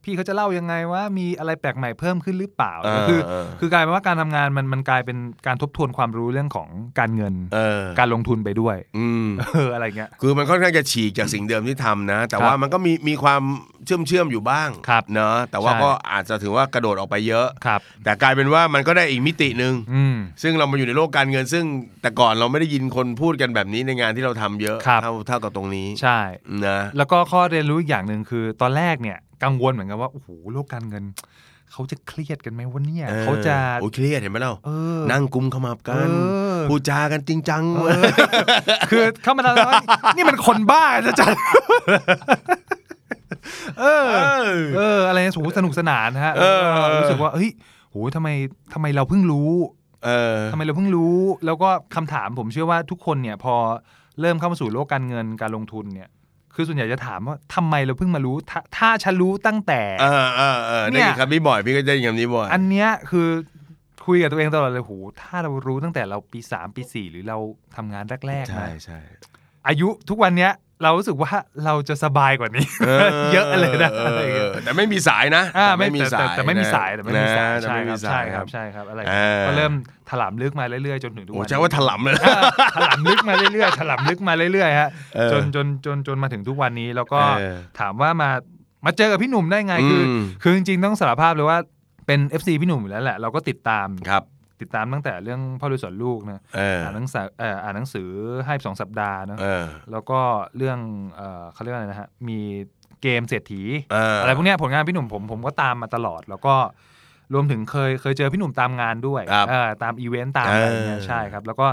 [0.10, 5.18] พี่เขาจะเล่ายังไงว่ามีอะไรแปลกใหม่เพิ่มขึ้นหรือเปล่าเออคือเออคือกลายเป็นว่าการทำงานมันมันกลายเป็น
[5.48, 6.70] การทบทวนความรู้เรื่องของ
[7.00, 13.42] การเงินเออการลงทุนไปด้วยอืมเอออะไรเงี้ยคือมันค่อนข้างจะฉีกจากสิ่งเดิมที่ทำนะ แต่ครับว่ามันก็มีมีความ
[13.86, 21.66] เชื่อมเชื่อมๆอยู่บ้างครับเนอะแต่ว่าใช่ก็อาจจะถือว่ากระโดดออกไปเยอะครับแต่กลายเป็นว่ามันก็ได้อีกมิติหนึ่งอืมซึ่งเรามาอยู่ในโลกการเงิน ซึ่ง
[22.02, 26.20] แต่ก่อนเราไม่ได้ยินคนพูดกันแบบนี้ในงานที่เราทำเยอะครับเท่าเท่ากับตรงนี้ใช่
[26.68, 31.04] นะแล้วก็ข้อเรียนรู้อีกอย่างหนึ่งคือตอนแรกเนี่ย กังวลเหมือนกันว่าโอ้โหโลกการเงิน
[31.72, 36.02] เขาจะเครียดกันไหมวะเนี่ยออเขาจะโอ้ยเครียดเห็นไหมเราเออนั่งกุมขมับกันเอ
[36.56, 38.04] อพูดจากันจริงจังเออ
[38.90, 39.74] คือเข้ามาแล้วว่า
[40.16, 41.32] นี่มันคนบ้าจะจัด
[43.80, 46.62] เออเออเอออะไรนะโหสนุกสนานฮะเออ
[47.00, 47.50] รู้สึกว่าเฮ้ย
[47.90, 48.30] โหทำไม
[48.74, 49.52] ทำไมเราเพิ่งรู้
[50.06, 53.56] เออทำไมเราเพิ่งรู้ แล้วก็คำถามผมเชื่อว่าทุกคนเนี่ยพอ
[54.22, 56.10] เริ่มเข้ามาสู่โลกการเงินการลงทุนเนี่ย
[56.60, 63.28] คือส่วนใหญ่จะถามว่าทำไมเราเพิ่งมารู้ถ้าถ้าฉันรู้ตั้งแต่เออเออเออเนี่ได้ยยินคำนี้บ่อยพี่ก็ได้ยินคำนี้บ่อยอันเนี้ยคือ
[64.06, 67.38] คุยกับตัวเองตลอดเลยโหถ้าเรารู้ตั้งแต่เราปีสามปีสี่หรือเรา
[67.76, 69.00] ทำงานแรกๆใช่นะใช่
[69.68, 70.52] อายุทุกวันเนี้ย
[70.84, 71.32] เรารู้สึกว่า
[71.66, 72.66] เราจะสบายกว่านี้
[73.34, 79.74] เยอะเลยนะอออะไรอย่างเงี้ยแต่ไม่มีสายนะอ่าแต่ไม่ไม่มีแต่สาแต่ยแต่ไม่มีสายนะแต่ไม่มีสายนะใช่แต่ไม่คมีรับสาใช่ยครับใช่ครับอะไรเออก็เริ่ม
[80.10, 82.42] ถลำลึกมาเรื่อยๆจนถึงทุกโอ้วันใช่ว่าถลำเลยเออ
[82.76, 88.30] ถลำลึกมาเรื่อยๆถลำลึกมาเรื่อยๆฮะเออจนจนจนจนมาถึงทุกวันนี้แล้วก็เออถามว่ามา
[88.86, 91.58] มาเจอกับพี่หนุ่มได้ไงคือมคือจริงๆต้องสารภาพเลยว่า
[92.08, 94.24] เป็น FC พี่หนุ่มอยู่แล้วแหละเราก็ติดตามครับ
[94.62, 98.10] ติดตามตั้งแต่เรื่องพ่อดูสอนลูกนะเอออ่านหนังสือเอ่ออ่านหนังสือ
[98.46, 100.20] ให้สองสัปดาห์เนอะเออแล้วก็
[100.58, 100.80] เรื่อง
[101.16, 102.40] เอ่อเขาเรียกว่าอะไรนะฮะมี
[103.02, 106.56] เกมเศรษฐีเออออะไรพวกเนี้ยผลงานพี่หนุ่มผมผมก็ตามมาตลอด แล้วก็
[107.34, 111.68] รวมถึงเคยเคยเจอพี่หนุ่มตามงานด้วยครับเออตามอีเวนต์ตามอะไรอย่างเงี้ยเออใช่ครับ แล้วก็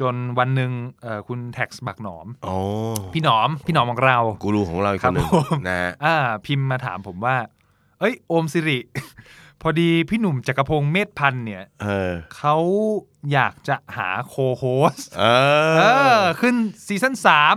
[0.00, 0.70] จนวันหนึ่ง
[1.02, 2.54] เอ่อคุณ TaxBugnoms โอ้
[3.14, 7.36] พี่หนอมพี่หนอมของเรา กูรูของเราอีกคนหนึ่งครับผมนะฮะอ่าพิมพ์มาถามผมว่า
[8.00, 8.78] เอ้ยโอมสิริ
[9.62, 12.56] พอดีพี่หนุ่มจักรพงศ์เมธพันธ์เนี่ยเออเขา
[13.32, 15.24] อยากจะหา co-hostเอ
[15.78, 15.82] เอ
[16.18, 16.54] ออ ขึ้น
[16.86, 17.56] season สาม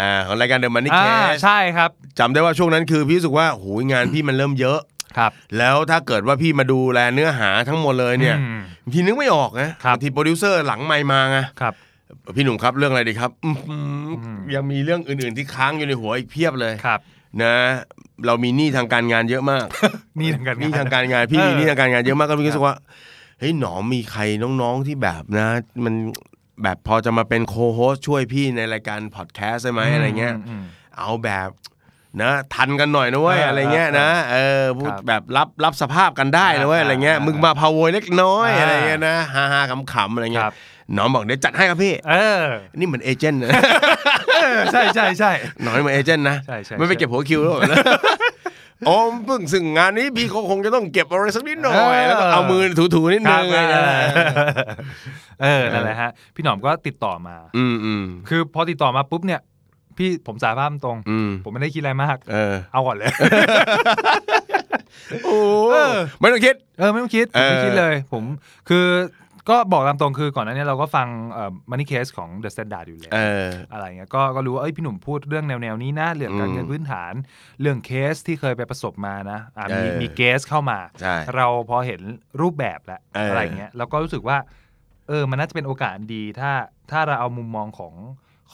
[0.00, 4.80] อ่าของรายการ The Money อ่าแคสใช่ครับ จำได้ว่าช่วงนั้นคือพี่รู้สึกว่าโหยงานพี่มันเริ่มเยอะ
[5.18, 11.74] ครับ แล้วถ้าเกิดว่าพี่มาดูแลเนื้อหาทั้งหมดเลยเนี่ยอืมบางทีนึกไม่ออกนะครับ บางทีโปรดิวเซอร์หลังไมค์มาไงครับ
[12.36, 13.76] พี่หนุ่มครับเรื่องอะไรดีครับอื้อหื
[14.50, 17.00] อยังมีเรื่องอื่นๆที่ค้างอยู่ในหัวอีกเพียบเลยครับ
[17.42, 17.54] นะ
[18.26, 19.66] เรามีหนี้ทางการงานเยอะมาก
[20.20, 22.74] นี่ทางการหนี้งานทางการงานพี่เออมีหนี้ทางการงานเยอะมากก็รู้สึกว่า
[23.38, 24.22] เฮ้ยหนอมมีใคร
[24.60, 25.48] น้องๆที่แบบนะ
[25.84, 25.94] มัน
[26.62, 30.64] แบบพอจะมาเป็น co-host ช่วยพี่ในรายการพอดแคสต์ได้ไหมอะไรเงี้ยมม
[30.98, 31.48] เอาแบบ
[32.22, 39.60] นะทันกันหน่อยนะเว้ยเออออะไรเงี้ยนะเออพูดครับแบบรับรับสภาพกันได้นะเว้ยอ่าอะไรเงี้ยอ่ามึมึงมาพาวเวอร์เล็กน้อยอ่าอะไรเงี้ยนะฮาฮา
[39.92, 40.54] ขำๆอะไรเงี้ครัยบ
[40.96, 42.44] น้องบอกเดี๋ยวจัดให้ครับพี่ เออ
[42.78, 44.19] นี่เหมือนเอเจนต์นะเออ
[44.72, 45.30] ใช่ใช่ใช่
[45.62, 47.76] หน้อยเหมือนเอเจนต์นะใช่ใช่ไม่ไปเก็บหัวคิวแล้วเหรอนะ
[48.86, 52.62] โอ้เพิ่งซึ่งงานนี้พี่เขาคงจะต้องเก็บอะไรสักนิดหน่อยแล้วก็เอามือ
[52.94, 53.84] ถูๆนิดคนึรับงเอนะอ
[55.42, 59.40] เออนั่นแหละฮะ พี่หนอมก็ติดต่อมา อืมอืมคือพอติดต่อมาปุ๊บเนี่ย
[59.98, 63.12] พี่ผมสารภาพตรงอืมผมไม่ได้คิดอะไรมาก เออ เอาก่อนเลย
[65.24, 65.38] โอ้
[65.72, 68.24] เออไม่ต้องคิด เออไม่ต้องคิดผมไม่เออคิดเลย ผม
[68.68, 68.86] คือ
[69.50, 77.12] ก็บอกตามตรงคือก่อนหน้านี้เราก็ฟังเอ่อมันนี่เคสของ The Standard อยู่แล้วเอออะไรเงี้ยก็ก็รู้ว่าเอ้ยพี่หนุ่มพูดเรื่องแนวแนวๆนี้นะเรื่องการเงินอืมพื้นฐาน
[77.60, 82.00] เรื่องเคสที่เคยไปประสบมานะอะมีเออมีเกสเข้ามาใช่เราพอเห็น
[82.40, 84.38] รูปแบบแล้วเออออะไรเงี้ยเราก็รู้สึกว่า
[85.08, 86.50] เออมันน่าจะเป็นโอกาสดีถ้า
[86.90, 87.94] ถ้าเราเอามุมมองของ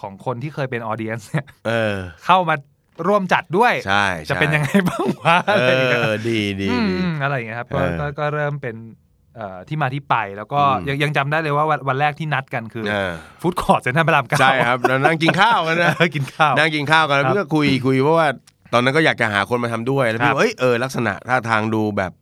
[0.00, 2.56] ของคนที่เคยเป็นออเดียนเนี่ยเออเข้ามา
[3.09, 9.06] ร่วมจัดด้วยใช่จะเป็นยังไงบ้างวะเออะไรอย่างเงี้ยอดีดีอืมดีอืมอะไรอย่างเงี้ยครับก็เออก็ก็เริ่มเป็นเอ่อ
[9.68, 18.27] ที่มาที่ไปแล้วก็อืมยังยังจำได้เลยว่าวันวันแรกที่นัดกันคือเออฟู้ดคอร์ทเซ็นทรัลพระรามเก้าใช่ครับเรานั่งกินข้าวกันนะเออกินข้าวนั่งกินข้าวกันแล้วครับพี่ก็คุยคุยเพราะว่า
[18.72, 22.12] ตอนนั้นก็อยากจะหาคนมาทำด้วยแล้วครัพี่บว่าเอ้ยเออลักษณะท่าทางดูแบบ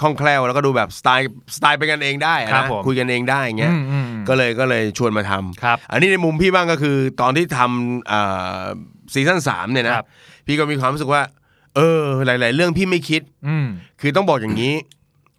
[0.00, 8.64] คล่องแคล่วแล้วก็ดูแบบสไตล์สไตล์เป็นกันเองได้อะครับนะผมคุยกันเองได้อย่างเงี้ยอืมอืมอืมก็เลยก็เลยชวนมาทำครับอันนี้ในมุมพี่บ้างก็คือตอนที่ทำอ่า
[9.14, 10.06] ซีซั่นสามเนี่ยนะครับ
[10.46, 11.22] พี่ก็มีความรู้สึกว่า
[11.76, 13.66] เออหลาย ๆ เรื่องพี่ไม่คิดอืม
[14.00, 14.74] คือต้องบอกอย่างนี้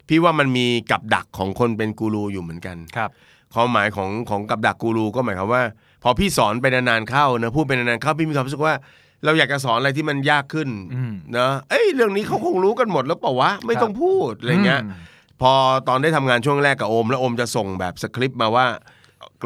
[0.08, 3.10] พี่ว่ามันมีกับดักของคนเป็นกูรูอยู่เหมือนกันครับ
[3.54, 5.62] ความหมายของของกับดักกูรูก็หมายความว่า
[6.02, 8.74] พอพี่สอนไปนานๆเข้านะพูดไปนานๆเข้าพี่มีความรู้สึกว่า
[9.24, 14.92] เราอยากจะสอนอะไรที่มันยากขึ้นอืมนะเอ้ยเรื่องนี้เขาคงรู้กันหมดแล้วเปล่าวะไม่ต้องพูดอะไรเงี้ยม
[15.40, 15.52] พอ
[15.88, 18.66] ตอนได้ทำงานช่วงแรกกับโอม แล้วโอมจะส่งแบบสคริปต์มาว่า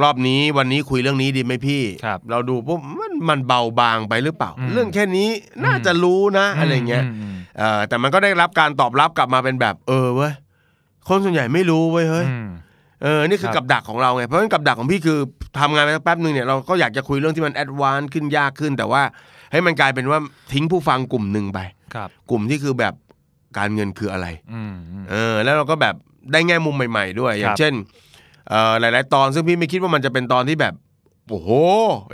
[0.03, 5.29] รอบนี้วันนี้คุยเรื่องนี้ดีไหมพี่ครับเราดูปุ๊บมันมันเบาบางไปหรือเปล่าอืมเรื่องแค่นี้
[5.65, 10.33] น่าจะรู้นะอะไรเงี้ยมอืมเออแต่มันก็ได้รับการตอบรับกลับมาเป็นแบบเออเว้ย
[11.09, 12.49] คนส่วนใหญ่ไม่รู้เว้ยเฮ้ยอืม
[13.03, 15.19] เออ นี่คือครับกับดักของเราไง เพราะฉะนั้นกับดักของพี่คือ
[15.59, 19.03] ทำงานไปสักแป๊บหนึ่งเนี่ยเราก็อยากจะคุยเรื่องที่มัน advance ขึ้นยากขึ้น แต่ว่า
[19.53, 20.19] ให้มันกลายเป็นว่า
[20.53, 21.61] ทิ้งผู้ฟังกลุ่มหนึ่งไป
[21.95, 22.95] ครับ กลุ่มที่คือแบบ
[23.59, 25.95] การเงินคืออะไรอืมอืมเออ แล้วเราก็แบบ
[26.33, 27.75] ได้แง่มุมใหม่ ๆ ด้วย อย่างครับเช่น
[28.49, 30.75] เอ่อหลาย ๆ ตอนซึ่งพี่ไม่คิดว่ามันจะเป็นตอนที่แบบ
[31.29, 31.51] โอ้โห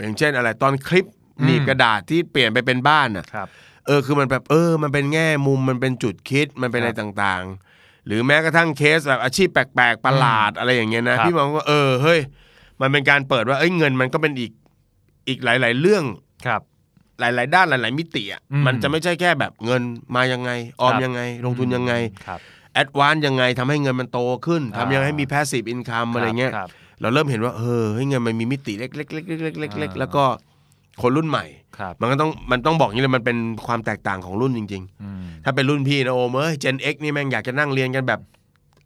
[0.01, 1.05] อย่างเช่น อะไรตอนคลิป
[1.43, 3.47] หนีบกระดาษที่เปลี่ยนไปเป็นบ้านอะครับ
[3.85, 7.66] เออคือมันแบบเออ มันเป็นแง่มุมมันเป็นจุดคิดมันเป็นอะไรครับต่างๆ
[8.07, 12.19] หรือแม้กระทั่งเคสแบบอาชีพแปลกๆประหลาดอะไรอย่างเงี้ยนะครับ พี่มองว่าเออเฮ้ย
[12.81, 14.51] มันเป็นการเปิดว่าเอ้ยเงินมันก็เป็นอีก
[15.27, 16.03] อีกหลาย ๆ เรื่อง
[16.45, 16.61] ครับ
[17.19, 19.81] หลาย ๆ ด้านหลาย ๆ มิติอะอืม มันจะไม่ใช่แค่แบบเงิน
[20.15, 21.93] มายังไง ออมครับยังไง ลงทุนยังไง
[22.27, 22.39] ครับ
[22.73, 26.69] advance ยังไงทำให้เงินมันโตขึ้นอ่าทำยังไงให้มี passive income อะไรเงี้ยครับ
[27.01, 30.23] เราเริ่มเห็นว่าเออเฮ้ยเงินมันมีมิติเล็กๆๆๆๆๆอ่า แล้วก็
[31.01, 31.45] คนรุ่นใหม่
[31.77, 38.19] ครับมันก็ต้องมันต้องบอกอย่างนี้เลยมันเป็นความแตกต่างของรุ่นจริงๆอืมถ้าเป็นรุ่นพี่นะโอมเอ้ย Gen X นี่แม่งอยากจะนั่งเรียนกันแบบ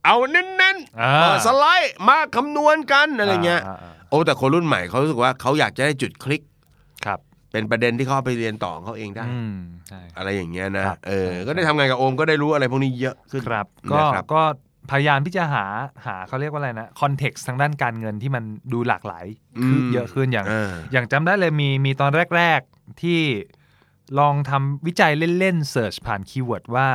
[0.05, 6.41] เอาเน้นนต์อ่าเปิดสไลด์มาคำนวณกันอะไรเงี้ยาาโอ้แต่คนรุ่นใหม่เขารู้สึกว่าเขาอยากจะได้จุดคลิก
[7.05, 7.19] ครับ
[7.51, 9.55] เป็นประเด็นที่เขาเอาไปเรียนต่อของเขาเองได้อืม
[9.87, 14.41] ใช่อะไรอย่างเงี้ยนะครับเออ ก็ได้ทำงานกับโอมก็ได้รู้อะไรพวกนี้เยอะขึ้นครับ ก็นะครับก็
[14.91, 15.65] พยายามที่จะหา
[16.05, 19.25] หาเขาเรียกว่าอะไรนะคอนเท็กซ์ทางด้านการเงินที่มันดูหลากหลาย
[19.65, 23.21] ขึ้นเยอะขึ้นอย่างเอออย่างจำได้เลยมีมีตอนแรก ๆที่
[24.19, 26.87] ลองทำวิจัยเล่นๆ search ผ่าน keyword ว่า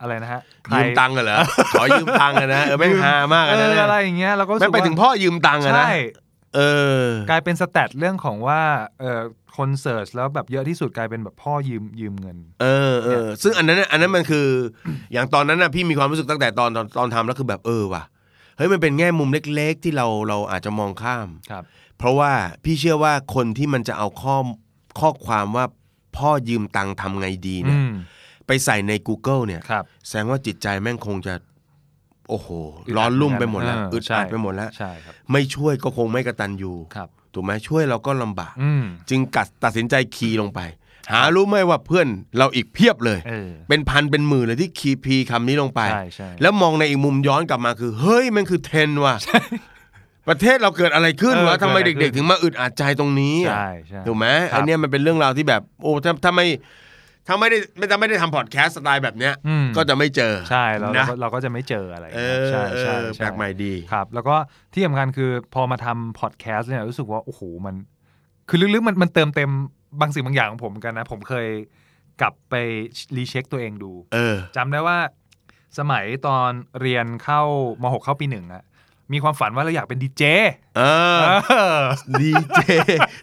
[0.00, 1.38] อะไรนะฮะใครยืมตังค์กันเหรอ
[1.72, 5.92] ขอยืมตังค์กันนะเออแม่งฮามากเออะนะอเนี่ยอะไรอย่างเงี้ยเราก็รู้ไม่สึกไปว่าถึงพ่อยืมตังค์อะนะใช่
[6.58, 6.62] เอ
[7.04, 8.60] อกลายเป็น stat เรื่องของว่า
[9.00, 9.20] เออ
[9.56, 14.46] คน search แล้วแบบเยอะที่สุดกลายเป็นแบบพ่อยืมยืมเงิน เออเออซึ่งอันนั้นน่ะอันนั้นมันคือ
[15.12, 18.02] อย่างตอนนั้นนะพี่มีความรู้สึกตั้งแต่ตอนตอนตอนทำแล้วคือแบบเออว่ะ
[18.56, 21.64] เฮ้ยมันเป็นแง่มุมเล็ก ๆ ที่เราเราอาจจะมองข้ามครับ
[21.98, 22.32] เพราะว่า
[22.64, 24.36] พี่เชื่อว่าคนที่มันจะเอาข้อ
[25.00, 25.64] ข้อความว่า
[26.16, 27.92] พ่อยืมตังค์ทำไงดีเนี่อืยม
[28.46, 31.34] ไปใส่ใน Google เนี่ย ครับ แสดงว่าจิตใจแม่งคงจะ
[32.28, 32.48] โอ้โห
[32.86, 40.60] อึดอัดร้อนรุ่มไปหมดแล้วเอออึดใช่อัดไปหมดแล้วใช่ครับไม่ช่วยก็คงไม่กระตันยูครับถูกไหมช่วยเราก็ลำบากอืมจึงกัดตัดสินใจคีย์ลงไป
[41.12, 42.06] หารู้ไหมว่าเพื่อน
[42.38, 49.14] เราอีกเพียบเลยเออเป็นพันเป็นหมื่นเลยที่คีย์พีคำนี้ลงไปใช่ใช่แล้วมองในอีกมุมย้อนกลับมาคือ เฮ้ยมันคือเทรนด์ว่ะ
[50.28, 56.46] ประเทศเราเกิดอะไรขึ้นเออวะทำไมเกิดอะไรเด็ก ๆ ถึงมาอึดอัดใจตรงนี้อะใช่ใช่ถูกไหมครับอันเนี้ยมันเป็นเรื่องราวที่แบบ โอ้ถ้าถ้าไม่
[57.28, 64.36] ถ้าไม่ได้ไม่ถ้าไม่ได้ทำพอดแคสต์สไตล์แบบเนี้ยอืม ก็จะไม่เจอใช่เราเรานะก็เราก็จะไม่เจออะไรเอใช่อเอใช่อใช่แปลกใหม่ดี ครับ แล้วก็
[64.74, 67.74] ที่สำคัญคือพอมาทำพอดแคสต์เนี่ยรู้สึกว่า โอ้โหมัน
[68.48, 69.50] คือลึกๆมันมันเติมเต็ม
[70.00, 71.48] บางสิ่งบางอย่างของผมเหมือนกันนะ ผมเคย
[72.20, 72.54] กลับไป
[73.16, 74.98] รีเช็คตัวเองดู เออ จำได้ว่า
[75.78, 77.42] สมัยตอนเรียนเข้า
[77.82, 78.62] มหกเข้าปีหนึ่งอะ
[79.12, 80.22] มีความฝันว่าเราอยากเป็นดีเจ
[80.76, 80.82] เอ
[81.16, 81.82] อ
[82.20, 82.60] ดีเจ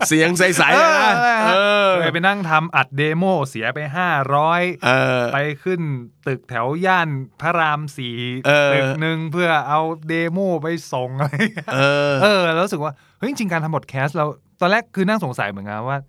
[0.08, 1.14] เสียงใสๆอะนะ
[1.48, 5.82] เออเคยไปนั่งทำอัด demo เสียไปห้าร้อยเออไปขึ้น
[6.28, 7.10] ตึกแถวย่าน
[7.42, 8.18] พระรามสี่
[8.48, 14.26] เออตึกหนึ่งเพื่อเอา demo ไปส่งอะไรอย่างเงี้ยเออเออแล้วรู้สึกว่าเฮ้ยจริงๆการทำพอดแคสต์เรา
[14.62, 16.00] ตอนแรกคือนั่งสงสัยเหมือนกันว่า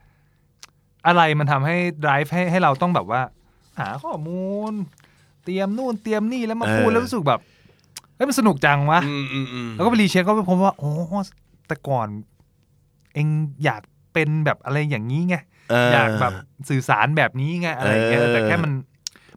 [1.06, 3.22] อะไรมันทำให้ drive ให้ให้เราต้องแบบว่า
[3.80, 4.72] หาข้อมูล
[5.44, 7.40] เตรียมนู่นเตรียมนี่แล้วมาพูดเออแล้วรู้สึกแบบ
[8.16, 10.90] เฮ้ยมันสนุกจังวะอืมอืมอืมแล้วก็ไปรีเช็คก็ไปพบว่าโอ้
[11.68, 12.08] แต่ก่อน
[13.14, 13.28] เอง
[13.64, 15.36] อยากเป็นแบบอะไรอย่างนี้ไง
[15.70, 16.32] เอออยากแบบ
[16.68, 18.72] สื่อสารแบบนี้ไงอะไรอย่างเงี้ยเออแต่แค่มัน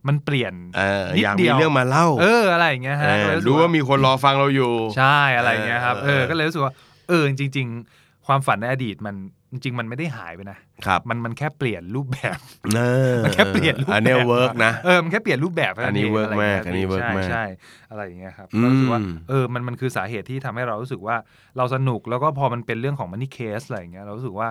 [0.07, 6.73] มันเปลี่ยนเออนิดอยากเดีมียว เรื่องมาเล่าเอออะไรอย่างเงี้ยฮะเออก็เลยสึกรู้ว่ามีคนรอฟังเราอยู่ ใช่อะไรอย่างเงี้ยครับเอเอออ ก็เลยรู้สึกว่า
[7.07, 9.15] เออจริง ๆ ความฝันในอดีตมัน
[9.51, 12.37] จริงๆมันไม่ได้หายไปนะครับมันมันแค่เปลี่ยนรูปแบบ
[12.75, 12.79] เอ
[13.11, 17.43] อมันแค่เปลี่ยนรูปแบบอันเนี้ย work นะเออมันแค่เปลี่ยนรูปแบบอันนี้ง work มากะไรย่งงี้ยอันนี้ work ใช่มากใช่
[17.89, 21.15] อะไรอย่างเงี้ยครับอืมก็รู้สึกว่าเออมันมันคือสาเหตุที่ทำให้เรารู้สึกว่า
[21.57, 24.47] เราสนุกแล้วก็พอมันเป็นเรื่องของ Money Case อะไรอย่างเงี้ยเรารู้สึกว่า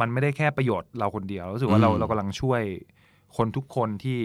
[0.00, 2.62] มันไม่ได้แค่ประโยชน์เราคนเดียวเรารู้สึกว่าเราเรากำลังช่วย
[3.36, 4.20] คนทุกคนที่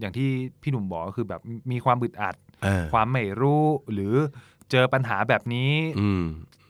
[0.00, 0.28] อย่างที่
[0.62, 1.40] พี่หนุ่มบอกก็คือแบบ
[1.72, 4.14] มีความอึดอัดเออความไม่รู้หรือ
[4.70, 6.24] เจอปัญหาแบบนี้อืม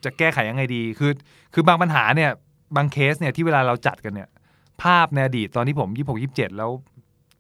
[0.04, 1.12] จะแก้ไขยังไงดีคือ
[1.54, 2.30] คือบางปัญหาเนี่ย
[2.76, 4.28] บางเคสเนี่ยที่เวลาเราจัดกันเนี่ย
[4.82, 6.70] ภาพในอดีตตอนที่ผมยี่หกยี่เจ็ดแล้ว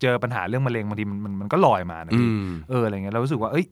[0.02, 3.66] เจอปัญหาเรื่องมะเร็งบางทีมันมันมันก็ลอยมานะอืพี่มเอออะไรเงี้ยเรารู้สึกว่า เอ้ย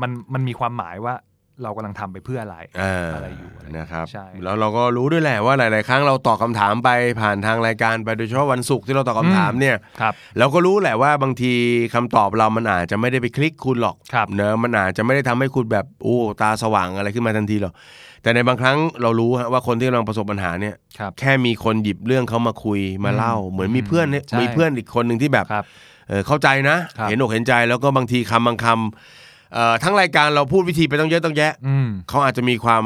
[0.00, 1.14] มันมันมีความหมายว่า
[1.62, 6.88] เรากำลังทำไปเพื่ออะไรอ่าอะไรอยู่อะไรนะครับใช่แล้วเราก็รู้ด้วยแหละว่าหลาย ๆ ครั้งเราตอบคำถามไป
[7.20, 11.52] ผ่านทางรายการไปโดยเฉพาะวันศุกร์ที่เราตอบคำถามเนี่ยครับเราก็รู้แหละว่าบางที
[11.94, 17.74] คำตอบเรามันอาจจะไม่ได้ไปคลิกคุณหรอกครับเนอะมันอาจจะไม่ได้ทำให้คุณแบบโอ้ตาสว่างอะไรขึ้นมาทันทีหรอก
[18.22, 25.64] แต่ในบางครั้งเรารู้ฮะว่าคนที่กำลังประสบปัญหาเนี่ยครับแค่มีคนหยิบเรื่องเขามาคุยมาเล่า เหมือนมีเพื่อนเนี่ยใช่มีเพื่อนอีกคนหนึ่งที่แบบครับ
[26.08, 32.84] เออเข้าใจนะครับเห็นอกเห็นใจแล้วก็บางทีคำบางคำเอ่อทั้งรายการเราพูดวิธีไปต้องเยอะต้องแยะอืมเขาอาจจะมีความ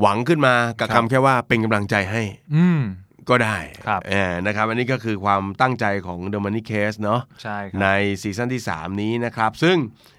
[0.00, 2.22] หวังขึ้นมากับครัคำบแค่ว่าเป็นกำลังใจให้
[2.56, 2.80] อืม
[3.30, 7.88] ก็ได้ครับเออนะครับอันนี้ก็คือความตั้งใจของ The Money Case เนาะใช่ครับใน
[8.22, 9.76] ซีซั่นที่ 3 นี้นะครับ ซึ่ง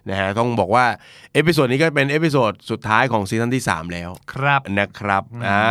[0.09, 0.85] นะฮะต้องบอกว่า
[1.33, 5.63] episode นี้ก็เป็น episode สุดท้ายของซีซั่นที่ 3 แล้วครับนะครับอ่า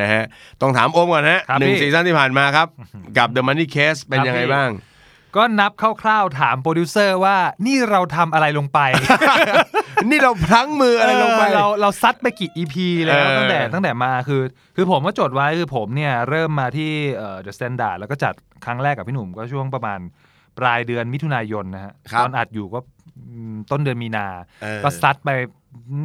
[0.00, 0.22] นะฮะ
[0.60, 2.68] ต้องถามโอมก่อนนะครับหนึ่งพี่ซีซั่นที่ผ่านมาครับ
[3.18, 4.72] กับ The Money Case เป็นครับยังไงพี่บ้าง
[5.36, 8.78] ก็นับคร่าวๆถามโปรดิวเซอร์ว่านี่เราทำอะไรลงไป
[10.10, 14.42] นี่เราพลั้งมืออะไรลงไปเออเราเราซัดไปกี่ EP แล้วเออตั้งแต่ตั้งแต่มาคือ
[14.76, 20.00] คือผมก็จดไว้คือผมเนี่ยเริ่มมาที่เอ่อ The Standard แล้วก็จัดครั้งแรกกับพี่หนุ่มก็ช่วงประมาณ
[20.58, 22.78] ปลายเดือนมิถุนายนนะฮะครับตอนอัดอยู่ก็
[23.30, 24.26] อืมต้นเดือนมีนา
[24.62, 25.30] เออก็ซัดไป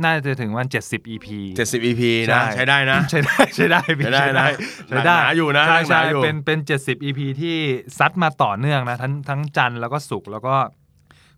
[0.04, 1.28] น่าจะถึงวัน 70 EP
[1.60, 2.02] 70 EP
[2.34, 4.48] นะใช้ได้นะ ใช้ได้ใช้ได้พี่ใช้ได้นะ
[4.88, 7.58] ใช้ได้หนาอยู่นะใช่หนาใช่อยู่เป็นเป็น 70 EP ที่
[7.98, 10.56] ซัดมาต่อเนื่องนะทั้งทั้งจันทร์แล้วก็ศุกร์แล้วก็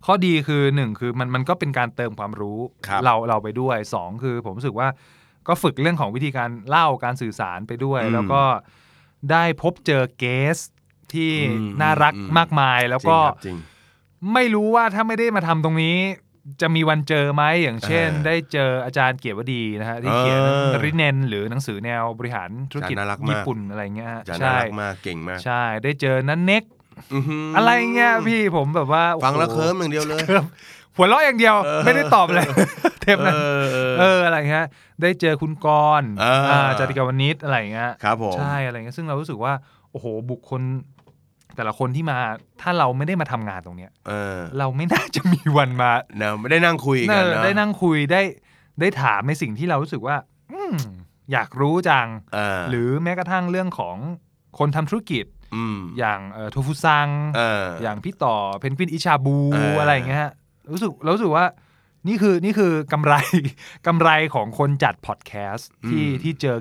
[0.05, 4.87] ข้อดีคือหนึ่งคือมันมันก็เป็นการเติมความรู้ครับเราเราไปด้วยสองคือผมรู้สึกว่า
[5.47, 8.41] ก็ฝึกเรื่องของวิธีการเล่าการสื่อสารไปด้วยอืมแล้วก็
[9.31, 10.57] ได้พบเจอเกส
[11.13, 13.57] ที่อืมน่ารักอืมมากมายแล้วก็จริง
[14.33, 15.97] ไม่รู้ว่าถ้าไม่ได้มาทำตรงนี้
[16.61, 26.63] จะมีวันเจอไหมอย่างเช่นเออได้เจออาจารย์เกียรติวดีนะฮะที่เขียนเออริเนน หรือหนังสือแนวบริหารธุรกิจอาจารย์น่ารักมากญี่ปุ่นอะไรเงี้ยฮะจะน่าใช่รักมากเก่งมากใช่ ได้เจอนันเน็ก
[27.13, 30.23] อื้อหือออะไรเงี้ยพี่ผมแบบว่าโอ้โหฟังแล้วเคลิ้มอย่างเดียวเลย
[30.95, 32.47] หัวเราะอย่างเดียวไม่ได้ตอบเลย
[33.01, 34.65] เทปนั้นเออเออเอออะไรเงี้ย
[35.01, 35.67] ได้เจอคุณก
[36.01, 39.53] รณ์เอออ่าจาติกวณิชอะไรเงี้ยครับผมใช่อะไรเงี้ยซึ่งเรารู้สึกว่า
[39.91, 40.61] โอ้โหบุคคล
[41.55, 42.17] แต่ละคนที่มา
[42.61, 48.21] ถ้าเราไม่ได้มาทำงานตรงเนี้ยเออ เราไม่น่าจะมีวันมาเนอะไม่ได้นั่งคุยกันเออเนอะได้นั่งคุยได้
[48.79, 50.15] ได้ถามในสิ่งที่เรารู้สึกว่า
[50.51, 50.75] อืม
[51.31, 53.97] อยากรู้จังเออหรือแม้กระทั่งเรื่องของ
[54.59, 60.31] คนทำธุรกิจ อืมอย่างเอ่อโทฟุซังเอออย่างพี่ต่อเพนกวินอิชาบูเออออะไรอย่างเงี้ยฮะ
[60.71, 61.45] รู้สึกเรารู้สึกว่า
[62.07, 63.13] นี่คือนี่คือกำไร
[63.87, 66.57] กำไรของคนจัดพอดแคสต์ที่ที่เจอ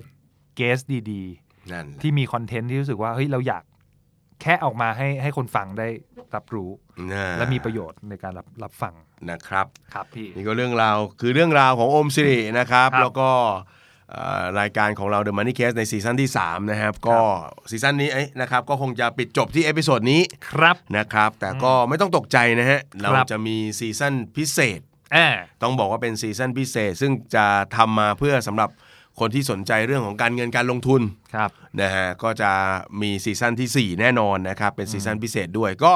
[0.56, 0.78] เกส
[1.12, 1.24] ดี
[1.72, 3.64] นั่นๆที่มีคอนเทนต์ที่รู้สึกว่าเฮ้ยเราอยาก
[4.42, 5.88] แค่ออกมาให้ให้คนฟังได้
[6.34, 6.70] รับรู้
[7.12, 8.94] นะและมีประโยชน์ในการรับรับฟัง
[9.30, 13.79] นะครับ ครับพี่นี่ก็เรื่องราวคือเรื่องราวของโอมสิรินะครับครับแล้วก็เอ่อ
[14.60, 17.18] รายการของเรา The Money Case ในซีซั่นที่ 3 นะครับ ก็
[17.70, 20.20] ซีซั่นนี้เอ้ยนะครับก็คงจะปิดจบที่ episode นี้
[20.50, 24.80] ครับนะครับ แต่ก็ไม่ต้องตกใจนะฮะ เราครับจะมีซีซั่นพิเศษ
[25.14, 25.26] อ่า
[25.62, 27.46] ต้องบอกว่าเป็นซีซั่นพิเศษ ซึ่งจะ
[27.76, 28.70] ทำมาเพื่อสำหรับ
[29.20, 31.02] คนที่สนใจเรื่องของการเงินการลงทุน
[31.34, 31.50] ครับ
[31.82, 32.50] นะฮะก็จะ
[33.02, 35.94] มีซีซั่นที่ 4 แน่นอนนะครับ เป็นซีซั่นพิเศษด้วยก็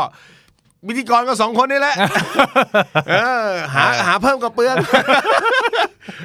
[0.88, 1.97] พิธีกรก็สองคนนี่แหละ
[3.11, 4.77] เออหาหาเพิ่มกับเปลือง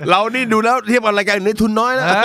[0.10, 2.24] เรานี่ดูแล้วเทียบกับรายการอื่นนี่ทุนน้อยนะอ่า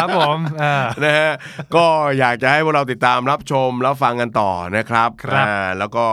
[0.00, 1.32] ครับผมอ่านะฮะ
[1.76, 1.86] ก็
[2.18, 6.04] อยากจะให้พวกเราติดตามรับชมแล้วฟังกันต่อนะครับครับอ่าแล้วก็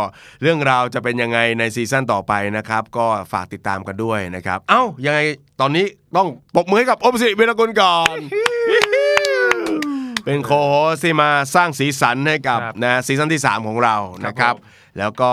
[0.42, 5.20] เรื่องราวจะเป็นยังไงในซีซั่นต่อไปนะครับ ก็ฝากติดตามกันด้วยนะครับ เอ้ายังไง
[5.62, 5.86] ตอนนี้
[6.18, 8.18] ต้องปรบมือให้กับอมสิริเบญกุลก่อน
[10.26, 15.32] เป็นโคโฮสที่มาสร้างสีสันให้กับครับนะซีซั่นที่ 3 ของเรานะครับผม แล้วก็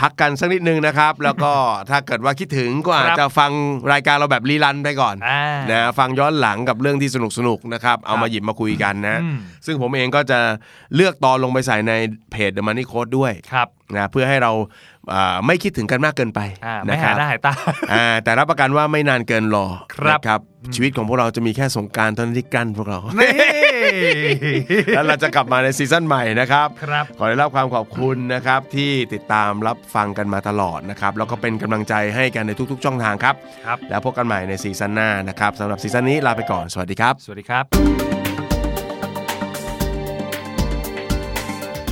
[0.00, 1.52] พักกันสักนิดนึงนะครับ แล้วก็
[1.90, 3.50] ถ้าเกิดว่าคิดถึงก็อาจครับจะฟัง
[3.92, 10.38] รายการเราแบบรีรันไปก่อนอ่านะฟังย้อนหลังกับเรื่องที่สนุกสนุกๆนะครับ เอามาหยิบมาคุยกันนะอืมซึ่งผมเองก็จะ
[10.94, 11.92] เลือกตอนลงไปใส่ใน
[12.30, 14.52] เพจ The Money Code ด้วยครับนะเพื่อให้เรา
[15.12, 17.52] อ่าไม่คิดถึงกันมากเกินไปอ่านะไม่คหารับหน้าหายตา
[17.92, 20.40] อ่าแต่รับประกันว่าไม่นานเกินรอครับนะครับ
[20.74, 23.32] ชีวิตของพวกเราจะมีแค่สงกรารเท่านั้นที่กั้นพวกเรานี่
[24.94, 33.34] แล้วเราจะกลับมาในซีซั่นใหม่นะครับครับขอได้รับความขอบคุณนะครับที่ติดตามรับฟังกันมาตลอดนะครับแล้วก็เป็นกำลังใจให้กันในทุกๆช่องทางครับ
[33.66, 38.33] ครับ แล้วพบกันใหม่ในซีซั่นหน้านะครับสำหรับซีซั่นนี้ลาไปก่อนสวัสดีครับ สวัสดีครับ